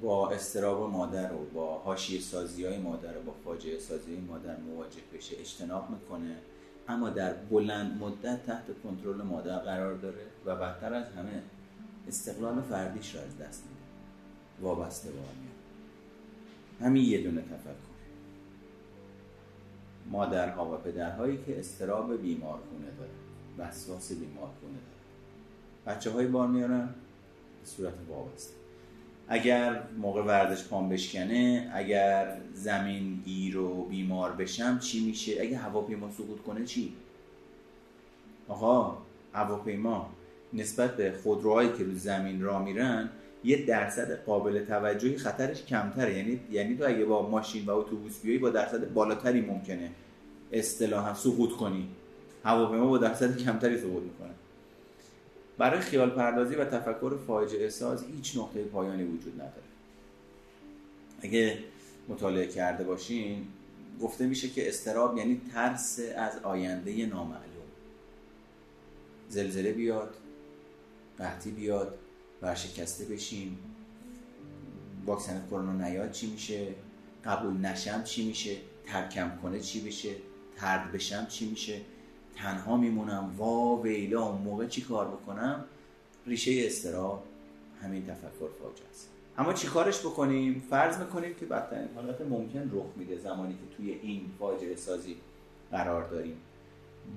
[0.02, 4.58] با استراب مادر و با حاشیه سازی های مادر و با فاجعه سازی های مادر
[4.58, 6.36] مواجه بشه اجتناب می‌کنه.
[6.88, 11.42] اما در بلند مدت تحت کنترل مادر قرار داره و بدتر از همه
[12.08, 13.82] استقلال فردیش را از دست میده.
[14.62, 15.18] وابسته به
[16.86, 17.88] همین یه دونه تفکر.
[20.12, 23.12] مادرها و پدرهایی که استراب بیمار کنه داره
[23.58, 26.90] وسواس بیمار کنه داره بچه های بار میارن
[27.62, 28.54] به صورت وابسته.
[29.30, 36.12] اگر موقع ورزش پام بشکنه اگر زمین گیر و بیمار بشم چی میشه؟ اگه هواپیما
[36.12, 36.94] سقوط کنه چی؟
[38.48, 38.98] آقا
[39.34, 40.10] هواپیما
[40.54, 43.10] نسبت به خودروهایی که رو زمین را میرن
[43.44, 46.18] یه درصد قابل توجهی خطرش کمتره.
[46.18, 49.92] یعنی یعنی تو اگه با ماشین و اتوبوس بیای با درصد بالاتری ممکنه.
[50.52, 51.88] اصطلاحا سقوط کنی.
[52.44, 54.34] هواپیما با درصد کمتری سقوط می‌کنه.
[55.58, 59.68] برای خیال پردازی و تفکر فاجعه ساز هیچ نقطه پایانی وجود نداره.
[61.22, 61.58] اگه
[62.08, 63.47] مطالعه کرده باشین
[64.01, 67.47] گفته میشه که استراب یعنی ترس از آینده نامعلوم.
[69.30, 70.16] زلزله بیاد
[71.18, 71.97] قحطی بیاد
[72.41, 73.58] ورشکسته بشیم
[75.05, 76.68] واکسن کرونا نیاد چی میشه
[77.26, 80.16] قبول نشم چی میشه ترکم کنه چی بشه
[80.58, 81.82] ترد بشم چی میشه.
[82.38, 83.36] تنها میمونم.
[83.38, 85.66] وا ویلا اون موقع چی کار بکنم؟
[86.28, 87.24] ریشه استرا
[87.82, 89.10] همین تفکر فاجعه است.
[89.38, 93.92] اما چی کارش بکنیم؟ فرض می‌کنیم که بدترین حالت ممکن رخ میده زمانی که توی
[93.92, 95.18] این فاجعه سازی
[95.72, 96.38] قرار داریم.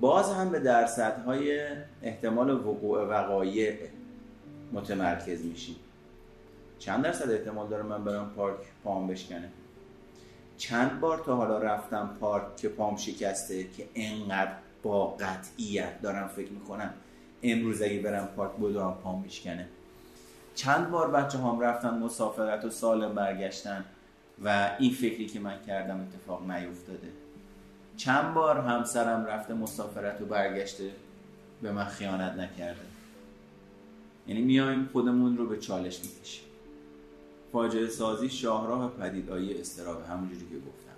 [0.01, 1.67] باز هم به درصدهای
[2.03, 3.77] احتمال وقوع وقایع
[4.73, 5.77] متمرکز میشیم.
[6.79, 9.49] چند درصد احتمال داره من برم پارک پام بشکنه؟
[10.57, 14.53] چند بار تا حالا رفتم پارک که پام شکسته که انقدر
[14.83, 16.95] با قطعیت دارم فکر می‌کنم.
[17.43, 19.69] امروز اگه برم پارک بدوام پام میشکنه.
[20.55, 23.85] چند بار بچه هم رفتن مسافرت و سالم برگشتن
[24.45, 27.09] و این فکری که من کردم اتفاق نیفتاده.
[27.97, 30.91] چند بار همسرم رفته مسافرت و برگشته
[31.63, 32.81] به من خیانت نکرده.
[34.27, 36.45] یعنی میایم خودمون رو به چالش می‌کشیم.
[37.53, 40.90] فاجعه سازی شاهراه پدیدایی استرابه همونجوری که گفتم.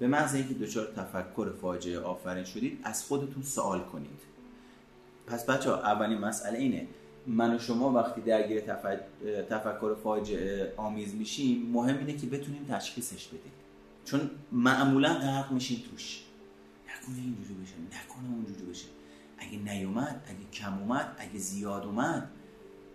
[0.00, 4.20] به محض اینکه دچار تفکر فاجعه آفرین شدید از خودتون سوال کنید.
[5.26, 6.86] پس بچه ها اولین مسئله اینه.
[7.26, 8.60] من و شما وقتی درگیر
[9.50, 13.52] تفکر فاجعه آمیز میشیم مهم اینه که بتونیم تشخیصش بدیم.
[14.04, 16.22] چون معمولا غرق میشیم توش.
[16.88, 18.86] نکنه اینجوری بشه نکنه اونجوری بشه.
[19.38, 22.30] اگه نیومد اگه کم اومد اگه زیاد اومد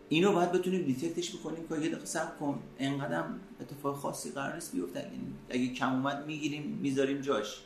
[0.10, 2.60] اینو باید بتونیم دیتکتش بکنیم که یه دقیقه صبر کن.
[2.80, 5.00] انقدرم اتفاق خاصی قرار نیست بیفته.
[5.00, 5.10] اگه,
[5.50, 7.62] اگه کم اومد می‌گیریم می‌ذاریم جاش.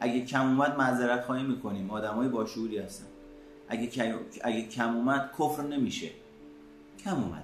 [0.00, 1.90] اگه کم اومد معذرت خواهی می‌کنیم.
[1.90, 3.06] آدمای باشعوری هستن.
[3.68, 6.10] اگه اگه کم اومد کفر نمیشه.
[7.04, 7.42] کم اومده.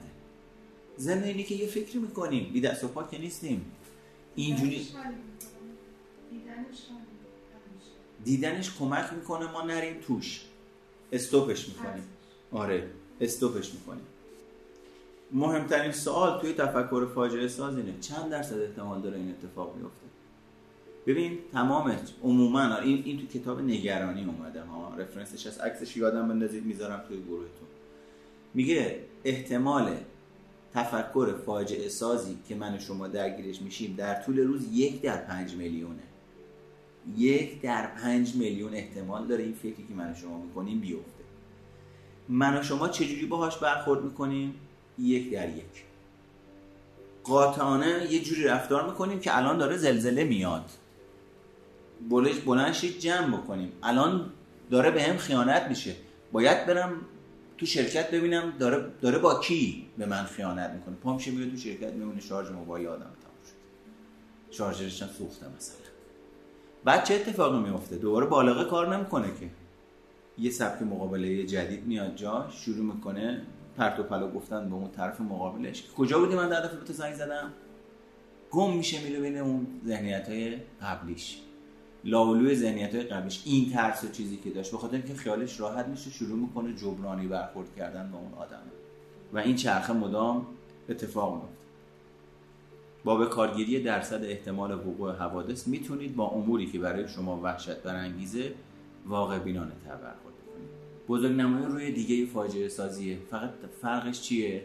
[0.98, 2.52] ضمن اینی که یه فکری می‌کنیم.
[2.52, 3.72] بی دست و پا که نیستیم.
[4.34, 4.88] اینجوری
[8.24, 10.44] دیدنش کمک می‌کنه ما نریم توش.
[11.12, 12.04] استوپش می‌کنیم.
[12.52, 12.90] آره.
[13.20, 14.04] استوپش می‌کنیم.
[15.34, 17.94] مهمترین سوال توی تفکر فاجعه ساز اینه.
[18.00, 20.06] چند درصد احتمال داره این اتفاق بیفته؟
[21.06, 24.94] ببین تمام عموما این این تو کتاب نگرانی اومده ها.
[24.98, 27.68] رفرنسش از عکسش یادم بندازید می‌ذارم توی گروهتون.
[28.54, 29.96] میگه احتمال
[30.74, 35.54] تفکر فاجعه سازی که من و شما درگیرش میشیم در طول روز یک در پنج
[35.54, 36.02] میلیونه.
[37.16, 41.24] یک در پنج میلیون احتمال داره این فکری که من و شما می‌کنیم بیفته.
[42.28, 44.54] من و شما چجوری باهاش برخورد می‌کنیم؟
[44.98, 45.64] یک در یک.
[47.24, 50.70] قاطعانه یه جوری رفتار می‌کنیم که الان داره زلزله میاد.
[52.10, 53.72] بلش بلند جمع بکنیم.
[53.82, 54.30] الان
[54.70, 55.94] داره به هم خیانت میشه.
[56.32, 57.00] باید برم
[57.58, 60.94] تو شرکت ببینم داره, داره با کی به من خیانت می‌کنه.
[60.94, 64.56] پا میشه میگه تو شرکت میمونه شارژ موبایل آدم تموم شد.
[64.56, 65.76] شارژرش هم سوخته مثلا.
[66.84, 69.50] بعد چه اتفاقی میفته دوباره بالغه کار نمی‌کنه که.
[70.38, 73.42] یه سبک مقابله جدید میاد جا شروع می‌کنه
[73.76, 75.84] پرت و پلا گفتن به اون طرف مقابلش.
[75.96, 77.52] کجا بودی من در دفعه به تو زنگ زدم؟
[78.50, 81.38] گم میشه میره بین اون ذهنیت های قبلیش.
[82.04, 84.70] لاولوی ذهنیت های قبلش این ترس و چیزی که داشت.
[84.70, 88.62] به خاطر اینکه خیالش راحت میشه شروع می‌کنه جبرانی برخورد کردن با اون آدم.
[89.32, 90.46] و این چرخه مدام
[90.88, 91.64] اتفاق میفته
[93.04, 98.52] با به کارگیری درصد احتمال وقوع حوادث می‌تونید با اموری که برای شما وحشت برانگیزه
[99.06, 100.23] واقع بینانه کنید.
[101.08, 103.18] بزرگ نمایی روی دیگه فاجعه سازیه.
[103.30, 103.50] فقط
[103.82, 104.62] فرقش چیه؟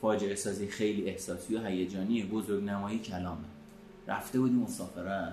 [0.00, 2.24] فاجعه سازی خیلی احساسی و هیجانیه.
[2.24, 3.44] بزرگ نمایی کلامه
[4.06, 5.32] رفته بودیم مسافرت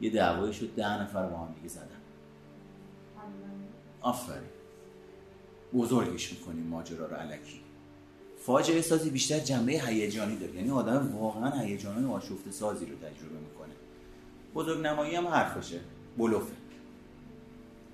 [0.00, 1.86] یه دعوایی شد ده نفر با هم دیگه زدن.
[4.00, 4.48] آفرین.
[5.74, 7.60] بزرگش می‌کنیم ماجرا رو علکی.
[8.38, 10.54] فاجعه سازی بیشتر جنبه هیجانی داره.
[10.54, 13.74] یعنی آدم واقعا هیجانی آشفته سازی رو تجربه می‌کنه.
[14.54, 15.80] بزرگ نمایی هم حرفشه.
[16.18, 16.52] بلوفه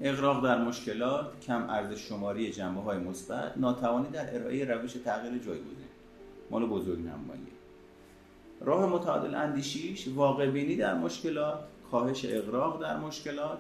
[0.01, 5.89] اغراق در مشکلات کم ارزش شماری جنبه های مثبت ناتوانی در ارائه روش تغییر جایگزین
[6.51, 7.47] مال بزرگ نمایی
[8.61, 13.59] راه متعادل اندیشیش واقع بینی در مشکلات کاهش اغراق در مشکلات.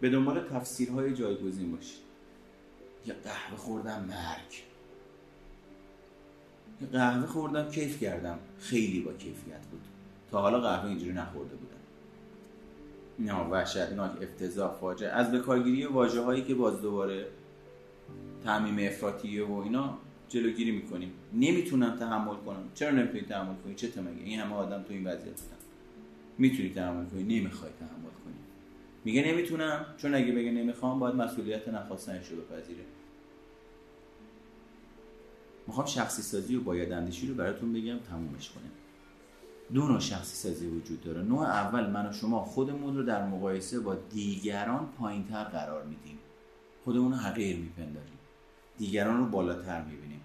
[0.00, 2.00] به دنبال تفسیرهای جایگزین باشید
[3.06, 4.62] یه قهوه خوردم مرگ.
[6.92, 8.38] قهوه خوردم کیف کردم.
[8.58, 9.80] خیلی با کیفیت بود.
[10.30, 11.67] تا حالا قهوه اینجوری نخورده بودم
[13.18, 15.10] نه وحشتناک افتضاح فاجعه.
[15.10, 17.26] از به کارگیری واژه هایی که باز دوباره
[18.44, 19.98] تعمیم افراطیه و اینا
[20.28, 21.12] جلوگیری می‌کنیم.
[21.34, 22.70] نمی‌تونم تحمل کنم.
[22.74, 25.56] چرا نمی‌تونی تحمل کنی؟ چه مگه این همه آدم تو این وضعیت بودن.
[26.38, 28.34] می‌تونی تحمل کنی؟ نمی‌خوای تحمل کنی.
[29.04, 29.86] میگه نمی‌تونم.
[29.96, 32.84] چون اگه بگه نمی‌خوام باید مسئولیت نخواستنش رو بپذیره.
[35.66, 38.70] می‌خوام شخصی سازی و باید اندیشی رو براتون بگم تمومش کنیم
[39.74, 41.22] دو نوع شخصی سازی وجود داره.
[41.22, 46.18] نوع اول من و شما خودمون رو در مقایسه با دیگران پایینتر قرار میدیم.
[46.84, 48.18] خودمون رو حقیر میپنداریم.
[48.78, 50.20] دیگران رو بالاتر می‌بینیم.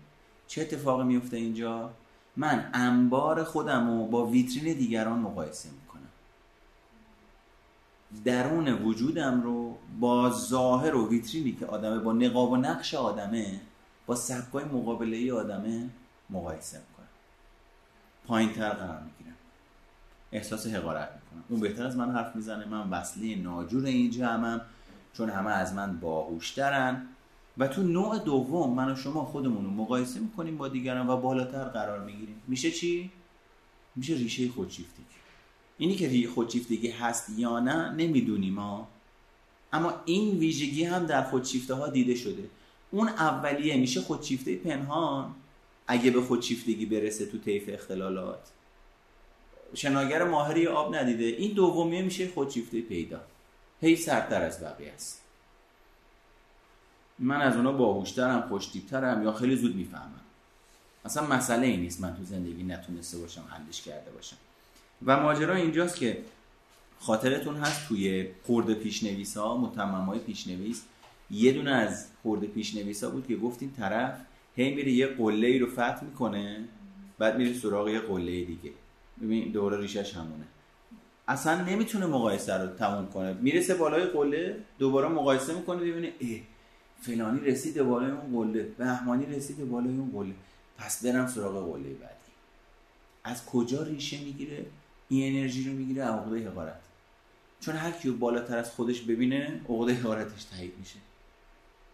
[0.48, 1.91] چه اتفاقی میفته اینجا؟
[2.38, 6.10] من انبار خودم رو با ویترین دیگران مقایسه می‌کنم.
[8.26, 13.62] درون وجودم رو با ظاهر و ویترینی که آدمه با نقاب و نقش آدمه
[14.06, 15.89] با سبکای مقابله ای آدمه
[16.30, 17.08] مقایسه می‌کنم.
[18.28, 19.33] پایین تر قرار می‌گیرم.
[20.34, 21.44] احساس حقارت می‌کنم.
[21.50, 22.66] اون بهتر از من حرف می‌زنه.
[22.66, 24.62] من وصله ناجور این جمعم
[25.14, 27.08] چون همه از من باهوشترن.
[27.58, 31.64] و تو نوع دوم من و شما خودمون رو مقایسه می‌کنیم با دیگران و بالاتر
[31.64, 32.42] قرار می‌گیریم.
[32.48, 33.12] میشه چی؟
[33.96, 35.04] میشه ریشه خودشیفتگی.
[35.78, 38.88] اینی که ریشه خودشیفتگی هست یا نه نمی‌دونیم ما
[39.74, 42.50] اما این ویژگی هم در خودشیفته ها دیده شده.
[42.92, 45.36] اون اولیه میشه خودشیفته پنهان.
[45.88, 48.52] اگه به خودشیفتگی برسه تو طیف اختلالات.
[49.76, 51.26] شناگر ماهری آب ندیده.
[51.26, 53.22] این دومیه میشه خودشیفته پیدا.
[53.82, 55.22] هی سرتر از بقیه است.
[57.20, 60.22] من از اونا باهوشترم خوشتیبترم یا خیلی زود می‌فهمم.
[61.06, 64.36] اصلا مسئله ای نیست من تو زندگی نتونسته باشم حلش کرده باشم.
[65.06, 66.18] و ماجرا اینجاست که
[67.00, 70.84] خاطرتون هست توی خورده پیشنویس ها متمم های پیشنویس.
[71.32, 74.18] یه دونه از خورده پیشنویس ها بود که گفتیم طرف
[74.56, 76.64] هی میره یه قله ای رو فتح می‌کنه
[77.20, 78.72] بعد میره سراغ یه قله دیگه.
[79.24, 80.46] ببین دوره ریشش همونه.
[81.28, 83.34] اصلا نمی‌تونه مقایسه رو تموم کنه.
[83.34, 86.40] می‌رسه بالای قله دوباره مقایسه می‌کنه ببینه اه
[87.02, 90.34] فلانی رسید بالای اون قله بهمانی رسید بالای اون قله.
[90.78, 92.14] پس برم سراغ قله بعدی.
[93.24, 94.66] از کجا ریشه می‌گیره؟
[95.10, 96.80] این انرژی رو می‌گیره عقده حقارت.
[97.60, 101.00] چون هر کیو بالاتر از خودش ببینه عقده حقارتش تایید میشه.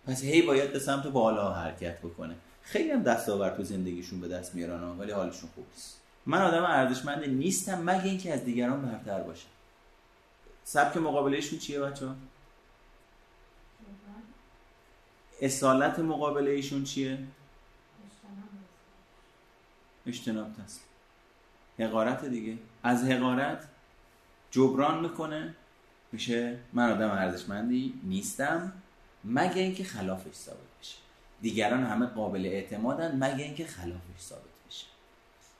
[0.07, 2.35] پس هی باید به سمت بالا حرکت بکنه.
[2.61, 5.95] خیلی هم دستاورد تو زندگیشون به دست میارن ولی حالشون خوب نیست.
[6.25, 9.47] من آدم ارزشمند نیستم مگه اینکه از دیگران برتر باشم
[10.63, 12.05] سبک مقابلهشون چیه بچه؟
[15.41, 17.17] اصالت مقابله ایشون چیه؟
[20.07, 20.83] اجتناب تست
[21.79, 22.57] حقارت دیگه.
[22.83, 23.67] از حقارت
[24.51, 25.55] جبران می‌کنه.
[26.11, 28.73] میشه من آدم ارزشمندی نیستم.
[29.23, 30.97] مگه اینکه خلافش ثابت بشه.
[31.41, 33.23] دیگران همه قابل اعتمادن.
[33.23, 34.48] مگه اینکه خلافش ثابت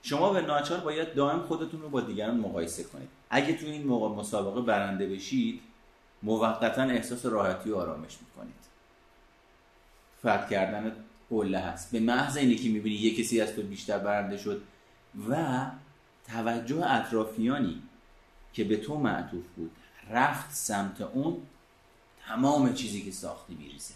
[0.10, 3.10] شما به ناچار باید دائم خودتون رو با دیگران مقایسه کنید.
[3.30, 5.62] اگه تو این موقع مسابقه برنده بشید
[6.24, 8.56] موقتا احساس راحتی و آرامش می‌کنید.
[10.22, 10.96] فرد کردن
[11.30, 11.92] قله هست.
[11.92, 14.62] به محض اینی که می‌بینی یه کسی از تو بیشتر برنده شد
[15.30, 15.66] و
[16.28, 17.82] توجه اطرافیانی
[18.54, 19.72] که به تو معطوف بود
[20.10, 21.38] رفت سمت اون
[22.28, 23.94] تمام چیزی که ساختی میریزه.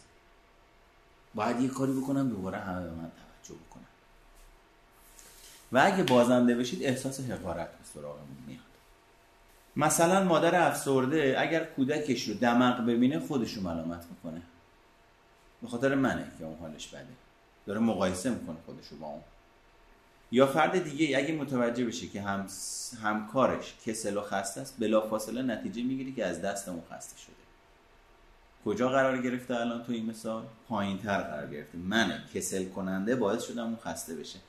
[1.35, 3.11] باید یه کاری بکنم دوباره همه به من
[5.73, 8.59] و اگه بازنده بشید احساس حقارت به سراغمون میاد.
[9.75, 14.41] مثلا مادر افسرده اگر کودکش رو دمق ببینه خودش رو ملامت می‌کنه.
[15.61, 17.05] به خاطر منه که اون حالش بده.
[17.65, 19.21] داره مقایسه می‌کنه خودش رو با اون.
[20.31, 22.47] یا فرد دیگه اگه متوجه بشه که هم
[23.03, 27.35] همکارش کسل و خسته است بلافاصله نتیجه می‌گیری که از دستمون خسته شده.
[28.65, 31.77] کجا قرار گرفته الان تو این مثال؟ پایین تر قرار گرفته.
[31.77, 34.39] من کسل کننده باعث شدم اون خسته بشه.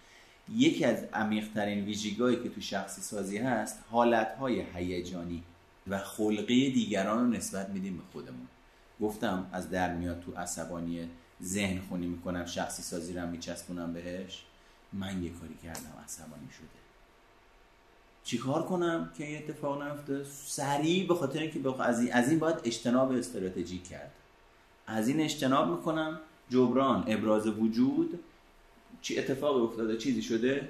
[0.52, 5.42] یکی از عمیقترین ویژگاهی که تو شخصی سازی هست حالتهای هیجانی
[5.86, 8.48] و خلقی دیگران رو نسبت میدیم به خودمون.
[9.00, 11.08] گفتم از در میاد تو عصبانی
[11.42, 14.44] ذهن خونی می‌کنم شخصی سازی رو میچسبونم بهش.
[14.92, 16.66] من یه کاری کردم عصبانی شده.
[18.24, 22.56] چیکار کنم که این اتفاق نیفته؟ سریع به خاطر اینکه از این از این باید
[22.64, 24.12] اجتناب استراتژیک کرد.
[24.86, 26.20] از این اجتناب می‌کنم
[26.50, 28.20] جبران ابراز وجود
[29.04, 30.68] چی اتفاقی افتاده چیزی شده؟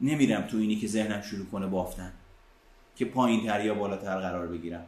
[0.00, 2.12] نمیرم تو اینی که ذهنم شروع کنه بافتن
[2.96, 4.86] که پایین تر یا بالاتر قرار بگیرم.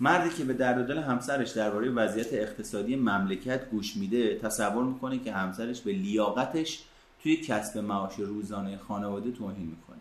[0.00, 5.32] مردی که به درد دل همسرش درباره وضعیت اقتصادی مملکت گوش میده تصور می‌کنه که
[5.32, 6.82] همسرش به لیاقتش
[7.22, 9.98] توی کسب معاش روزانه خانواده توهین می‌کنه.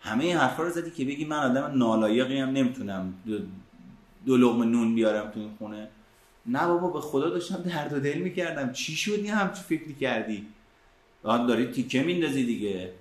[0.00, 3.38] همه این حرفا رو زدی که بگی من آدم نالایقی هم نمی‌تونم دو,
[4.26, 5.88] دو لغم نون بیارم تو این خونه.
[6.48, 8.72] نه بابا به خدا داشتم درد و دل می‌کردم.
[8.72, 10.46] چی شد یه همچی فکری کردی؟
[11.22, 12.92] داری تیکه میندازی دیگه.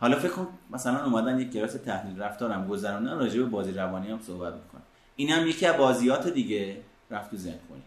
[0.00, 4.20] حالا فکر کن مثلا اومدن یک کلاس تحلیل رفتارم گذروندن راجع به بازی روانی هم
[4.26, 4.82] صحبت می‌کنن.
[5.16, 6.76] این هم یکی از بازیات دیگه.
[7.10, 7.82] رفت تو ذهن کنی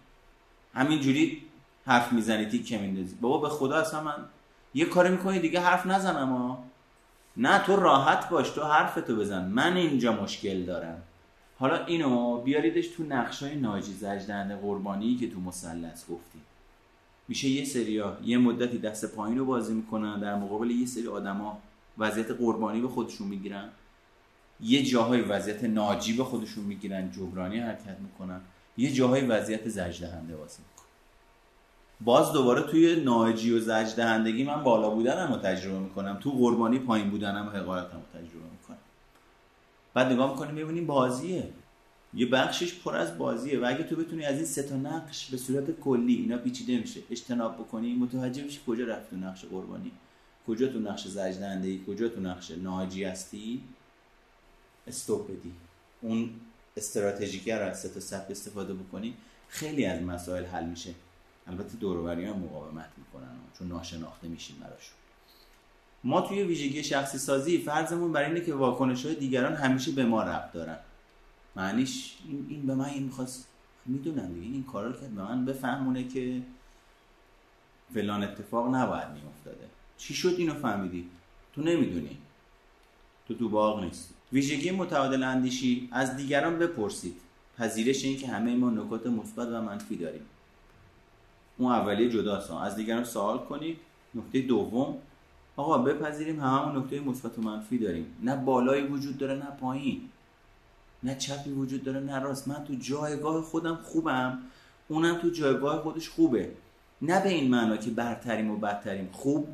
[0.74, 1.42] همینجوری
[1.86, 3.16] حرف می‌زنی تیکه میندازی.
[3.22, 4.16] بابا به خدا اصلا من
[4.74, 6.64] یه کاری می‌کنی دیگه حرف نزنم ها
[7.38, 9.46] نه تو راحت باش تو حرفتو بزن.
[9.46, 11.02] من اینجا مشکل دارم.
[11.60, 16.40] حالا اینو بیاریدش تو نقشای ناجی زجدنده قربانی که تو مثلث گفتی.
[17.28, 21.60] میشه یه سریا یه مدتی دست پایین رو بازی می‌کنن در مقابل یه سری آدما
[21.98, 23.70] وضعیت قربانی به خودشون می‌گیرن.
[24.62, 28.42] یه جاهای وضعیت ناجی به خودشون می‌گیرن جبرانی حرکت می‌کنن.
[28.78, 30.86] یه جاهای وضعیت زجدهنده بازی می‌کنن.
[32.02, 36.18] باز دوباره توی ناجی و زجدهندگی من بالا بودنم رو تجربه می‌کنم.
[36.22, 38.78] تو قربانی پایین بودنم و حقارتم رو تجربه می‌کنم.
[39.96, 41.50] بعد نگاه می‌کنیم می‌بینیم بازیه.
[42.14, 45.38] یه بخشش پر از بازیه و اگه تو بتونی از این سه تا نقش به
[45.38, 49.92] صورت کلی اینا پیچیده میشه اجتناب بکنی متوجه میشی کجا رفت تو نقش قربانی
[50.48, 53.62] کجا تو نقش زجدنده ای کجا تو نقش ناجی هستی
[54.88, 55.52] استوب بدی.
[56.02, 56.30] اون
[56.78, 59.14] استراتژیک رو از تا سطح استفاده بکنی
[59.50, 60.94] خیلی از مسائل حل میشه.
[61.48, 64.96] البته دوروبری هم مقاومت می‌کنن چون ناشناخته میشیم براشون
[66.06, 70.24] ما توی ویژگی شخصی سازی فرضمون بر اینه که واکنش های دیگران همیشه به ما
[70.24, 70.78] ربط دارن.
[71.56, 73.48] معنیش این, این به من این می‌خواست
[73.86, 74.54] می‌دونم دیگه.
[74.54, 76.42] این کارا کرد به من بفهمونه که
[77.94, 79.68] فلان اتفاق نباید میافتاده.
[79.98, 81.10] چی شد اینو فهمیدی؟
[81.54, 82.18] تو نمی‌دونی.
[83.28, 87.16] تو تو باغ نیست ویژگی متعادل اندیشی از دیگران بپرسید.
[87.58, 90.26] پذیرش این که همه ما نکات مثبت و منفی داریم.
[91.58, 92.52] اون اولیه جداست.
[92.52, 93.78] از دیگران سوال کنید.
[94.16, 94.98] نکته دوم
[95.58, 98.06] آقا بپذیریم هممون نکته مثبت و منفی داریم.
[98.24, 100.02] نه بالایی وجود داره نه پایین.
[101.04, 102.48] نه چپی وجود داره نه راست.
[102.48, 104.38] من تو جایگاه خودم خوبم
[104.88, 106.52] اونم تو جایگاه خودش خوبه.
[107.02, 109.10] نه به این معنا که برتریم و بدتریم.
[109.12, 109.48] خوب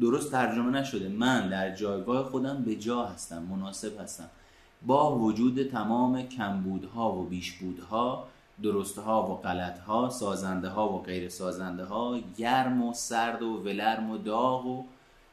[0.00, 1.08] درست ترجمه نشده.
[1.08, 4.28] من در جایگاه خودم به جا هستم مناسب هستم.
[4.86, 8.28] با وجود تمام کمبودها و بیشبودها
[8.62, 14.18] درستها و غلطها سازنده ها و غیر سازنده ها گرم و سرد و ولرم و
[14.18, 14.84] داغ و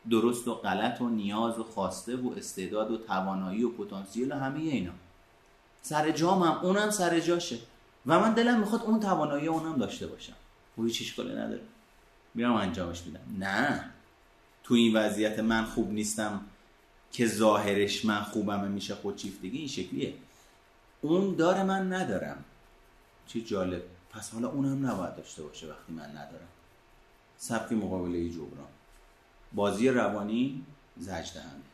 [0.10, 4.60] درست و غلط و نیاز و خواسته و استعداد و توانایی و پتانسیل و همه
[4.60, 4.92] اینا.
[5.82, 7.58] سر جامم اونم سر جاشه.
[8.06, 10.34] و من دلم می‌خواد اون توانایی اونم داشته باشم.
[10.78, 11.62] و هیچ اشکالی نداره.
[12.34, 13.20] میرم انجامش میدم.
[13.40, 13.90] نه.
[14.64, 16.42] تو این وضعیت من خوب نیستم
[17.12, 20.14] که ظاهرش من خوبم میشه خودشیفتگی این شکلیه.
[21.02, 22.44] اون داره من ندارم.
[23.28, 23.82] چه جالب.
[24.10, 26.48] پس حالا اونم نباید داشته باشه وقتی من ندارم.
[27.38, 28.68] سبک مقابله جبران.
[29.56, 30.66] بازی روانی
[30.98, 31.66] زج دهنده.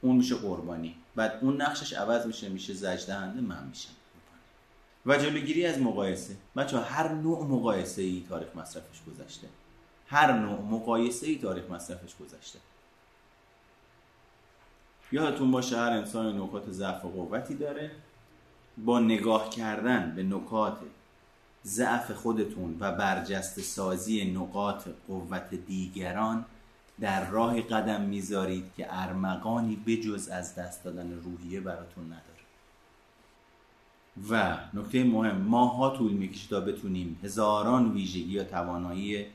[0.00, 0.94] اون میشه قربانی.
[1.16, 3.90] بعد اون نقشش عوض میشه میشه زج دهنده من میشم
[5.06, 6.36] و جلوگیری از مقایسه.
[6.56, 9.48] بچه هر نوع مقایسه ای تاریخ مصرفش گذشته.
[10.06, 12.58] هر نوع مقایسه ای تاریخ مصرفش گذشته.
[15.12, 17.90] یادتون باشه هر انسان نکات ضعف و قوتی داره.
[18.78, 20.78] با نگاه کردن به نکات
[21.68, 26.44] ضعف خودتون و برجست سازی نقاط قوت دیگران
[27.00, 32.22] در راه قدم می‌ذارید که ارمغانی بجز از دست دادن روحیه براتون نداره.
[34.30, 39.26] و نکته مهم ماها طول می‌کشه تا بتونیم هزاران ویژگی یا توانایی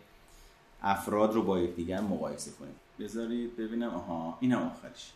[0.81, 2.75] افراد رو با یکدیگر مقایسه کنیم.
[2.99, 3.89] بذارید ببینم.
[3.89, 5.11] آها اینم آخرش.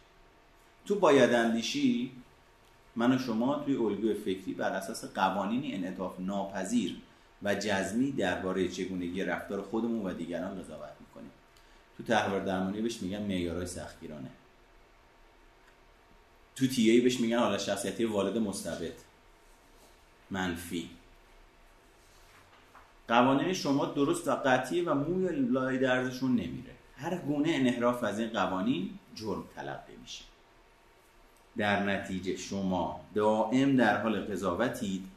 [0.86, 2.12] تو باید اندیشی
[2.96, 6.98] من و شما توی الگوی فکری بر اساس قوانینی انعطاف ناپذیر
[7.44, 11.32] و جزمی درباره چگونگی رفتار خودمون و دیگران قضاوت می‌کنیم.
[11.98, 14.30] تو تحول درمانی بهش میگن معیارهای سختگیرانه.
[16.56, 18.94] تو تی بهش میگن حالا شخصیتی والد مستبد.
[20.32, 20.90] منفی.
[23.08, 26.74] قوانین شما درست و قطعی و موی لای درزشون نمیره.
[26.98, 30.24] هر گونه انحراف از این قوانین جرم تلقی میشه.
[31.58, 35.08] در نتیجه شما دائم در حال قضاوتید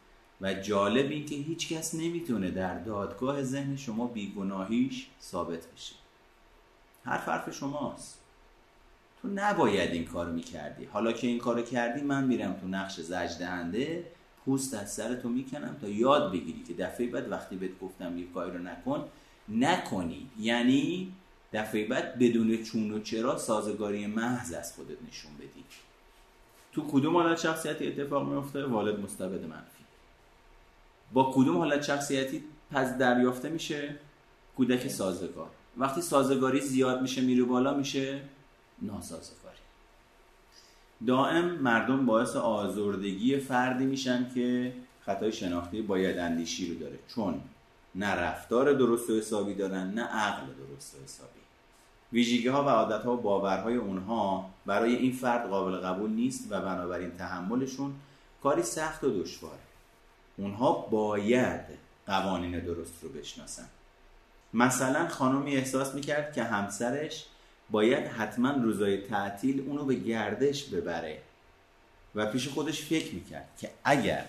[0.41, 5.95] و جالب این که هیچ کس نمی‌تونه در دادگاه ذهن شما بیگناهیش ثابت بشه.
[7.05, 8.21] حرف حرف شماست.
[9.23, 10.85] تو نباید این کار می‌کردی.
[10.85, 14.05] حالا که این کار کردی من میرم تو نقش زجدهنده
[14.45, 18.27] پوست از سر تو می‌کنم تا یاد بگیری که دفعه بعد وقتی بهت گفتم یه
[18.35, 19.09] کاری رو نکن
[19.49, 20.31] نکنی.
[20.41, 21.13] یعنی
[21.53, 25.65] دفعه بعد بدون چون و چرا سازگاری محض از خودت نشون بدی.
[26.73, 29.80] تو کدوم حالت شخصیتی اتفاق میفته والد مستبد منفی.
[31.13, 33.95] با کدوم حالت شخصیتی پس دریافته میشه؟
[34.57, 35.51] کودک سازگار.
[35.77, 38.21] وقتی سازگاری زیاد میشه میره بالا میشه
[38.83, 39.57] ناسازگاری.
[41.07, 46.99] دائم مردم باعث آزردگی فردی میشن که خطای شناختی باید اندیشی رو داره.
[47.09, 47.41] چون
[47.95, 51.41] نه رفتار درست و حسابی دارن نه عقل درست و حسابی.
[52.13, 56.61] ویژگی ها و عادت ها و باورهای اونها برای این فرد قابل قبول نیست و
[56.61, 57.95] بنابراین تحملشون
[58.43, 59.70] کاری سخت و دشواره.
[60.41, 61.61] اونها باید
[62.07, 63.69] قوانین درست رو بشناسن.
[64.55, 67.27] مثلا خانمی احساس می‌کرد که همسرش
[67.71, 71.19] باید حتما روزای تعطیل اونو به گردش ببره.
[72.15, 74.25] و پیش خودش فکر می‌کرد که اگر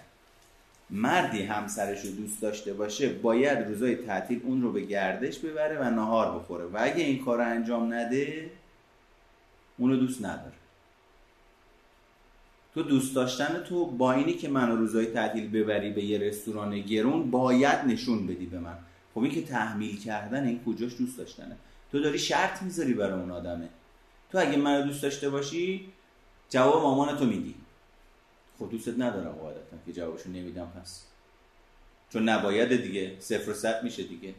[0.90, 5.84] مردی همسرش رو دوست داشته باشه باید روزای تعطیل اون رو به گردش ببره و
[5.84, 6.66] نهار بخوره.
[6.66, 8.52] و اگه این کار انجام نده
[9.78, 10.61] اونو دوست نداره.
[12.74, 17.32] تو دوست داشتن تو با اینی که منو روزای تعطیل ببری به یه رستوران گرون
[17.32, 18.78] باید نشون بدی به من.
[19.14, 21.58] خب این که تحمیل کردن این کجاش دوست داشتنه؟
[21.92, 23.70] تو داری شرط می‌ذاری برای اون آدمه.
[24.32, 25.86] تو اگه منو دوست داشته باشی
[26.50, 27.56] جواب مامان تو میدی.
[28.60, 31.04] خب دوستت ندارم قاعدتا که جوابشو نمیدم پس.
[32.14, 34.34] چون نباید دیگه صفر و صد میشه دیگه.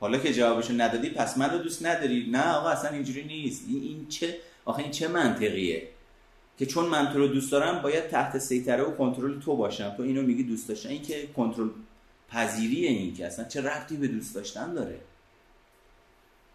[0.00, 2.30] حالا که جوابشو ندادی پس منو دوست نداری.
[2.30, 3.64] نه آقا اصلا اینجوری نیست.
[3.68, 5.88] این, این چه آخه این چه منطقیه؟
[6.58, 9.94] که چون من تو رو دوست دارم باید تحت سیطره و کنترل تو باشم.
[9.96, 10.88] تو اینو میگی دوست داشتن.
[10.88, 11.68] این که کنترل
[12.28, 15.00] پذیری این که اصلا چه رفتی به دوست داشتن داره؟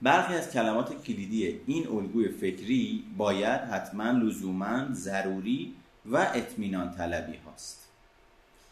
[0.02, 5.76] برخی از کلمات کلیدی این الگوی فکری باید حتما لزوما ضروری
[6.06, 7.90] و اطمینان طلبی هاست.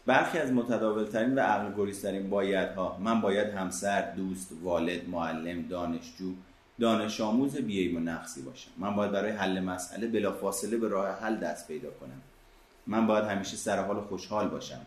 [0.06, 6.32] برخی از متداولترین و عقل گریزترین بایدها من باید همسر دوست والد معلم دانشجو
[6.80, 11.36] دانش آموز بیایم و نقصی باشم من باید برای حل مسئله بلافاصله به راه حل
[11.36, 12.20] دست پیدا کنم.
[12.86, 14.80] من باید همیشه سر حال خوشحال باشم.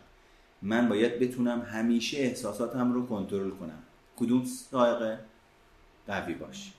[0.62, 3.82] من باید بتونم همیشه احساساتم رو کنترل کنم.
[4.16, 5.18] کدوم سایقه
[6.06, 6.72] قوی باش؟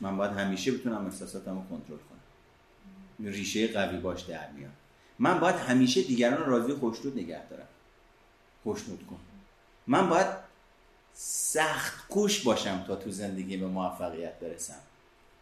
[0.00, 3.28] من باید همیشه بتونم احساساتم رو کنترل کنم.
[3.28, 4.70] ریشه قوی باش در میاد.
[5.18, 7.68] من باید همیشه دیگران راضی و خوشنود نگه دارم.
[8.64, 9.18] خوشنود کن.
[9.86, 10.49] من باید
[11.22, 14.80] سخت کوش باشم تا تو زندگی به موفقیت برسم.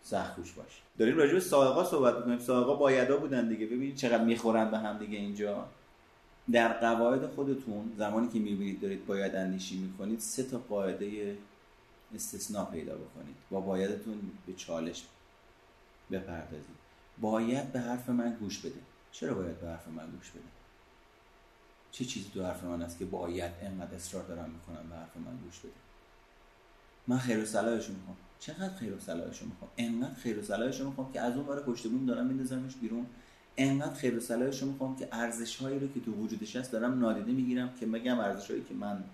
[0.03, 0.83] سخت کوش باش.
[0.99, 2.39] داریم راجع به سائقا صحبت می‌کنیم.
[2.39, 3.66] سائقا بایدا بودن دیگه.
[3.66, 5.66] ببینید چقدر می‌خورن به هم دیگه اینجا.
[6.53, 11.37] در قواعد خودتون زمانی که می‌بینید دارید باید اندیشی می‌کنید سه تا قاعده
[12.14, 13.37] استثناء پیدا بکنید.
[13.51, 15.05] با بایدتون به چالش
[16.11, 16.79] بپردازید.
[17.20, 18.81] باید به حرف من گوش بده
[19.12, 20.57] چرا باید به حرف من گوش بده
[21.93, 25.36] چه چیزی تو حرف من است که باید انقدر اصرار دارم می‌کنم به حرف من
[25.45, 25.72] گوش بده؟
[27.07, 28.16] من خیر و صلاحشو می‌خوام.
[28.41, 31.86] چقدر خیر و صلاحشو می‌خوام؟ انقدر خیر و صلاحشو می‌خوام که از اون برای پشت
[31.86, 33.07] بوم دارم میندازمش بیرون.
[33.57, 37.32] انقدر خیر و صلاحشو می‌خوام که ارزش هایی رو که تو وجودش هست دارم نادیده
[37.32, 39.05] می‌گیرم که بگم ارزش هایی که من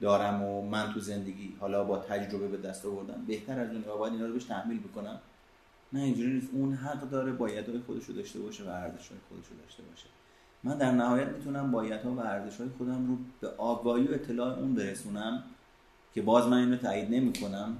[0.00, 3.24] دارم و من تو زندگی حالا با تجربه به دست آوردم.
[3.26, 5.20] بهتر از اون باید اینا رو بهش تحمیل بکنم.
[5.92, 6.48] نه اینجوری نیست.
[6.52, 10.06] اون حق داره بایدهای خودش رو داشته باشه و ارزشهای خودش رو داشته باشه.
[10.64, 15.42] من در نهایت می‌تونم بایدها و ارزشهای خودم رو به آگاهی و اطلاع اون برسونم
[16.14, 17.76] که باز من اینو تایید نمی‌کنم.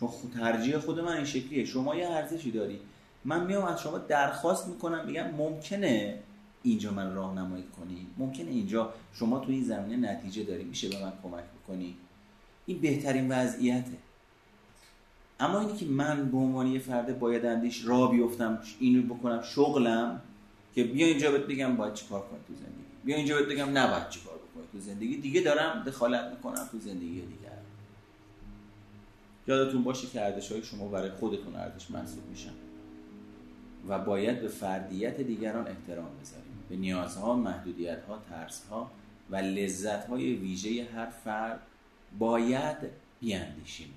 [0.00, 1.64] چون ترجیح خود من این شکلیه.
[1.64, 2.80] شما یه ارزشی داری.
[3.24, 6.18] من میام از شما درخواست می‌کنم میگم ممکنه
[6.62, 8.06] اینجا من راهنمایی کنی.
[8.18, 10.64] ممکنه اینجا شما تو این زمینه نتیجه داری.
[10.64, 11.96] میشه به من کمک بکنی.
[12.66, 13.96] این بهترین وضعیته.
[15.40, 20.20] اما اینی که من به عنوان یه فرد باید اندیش را بیفتم اینو بکنم شغلم
[20.78, 22.84] که بیا اینجا بهت بگم باید چیکار کنی تو زندگی.
[23.04, 25.16] بیا اینجا بهت بگم نباید چیکار بکنی تو زندگی.
[25.16, 27.58] دیگه دارم دخالت می‌کنم تو زندگی دیگر.
[29.46, 32.52] یادتون باشه که ارزش های شما برای خودتون ارزش محسوب میشن.
[33.88, 36.64] و باید به فردیت دیگران احترام بذاریم.
[36.68, 38.90] به نیازها، محدودیتها، ترسها
[39.30, 41.60] و لذتهای ویژه هر فرد
[42.18, 42.76] باید
[43.20, 43.94] بیاندیشیم.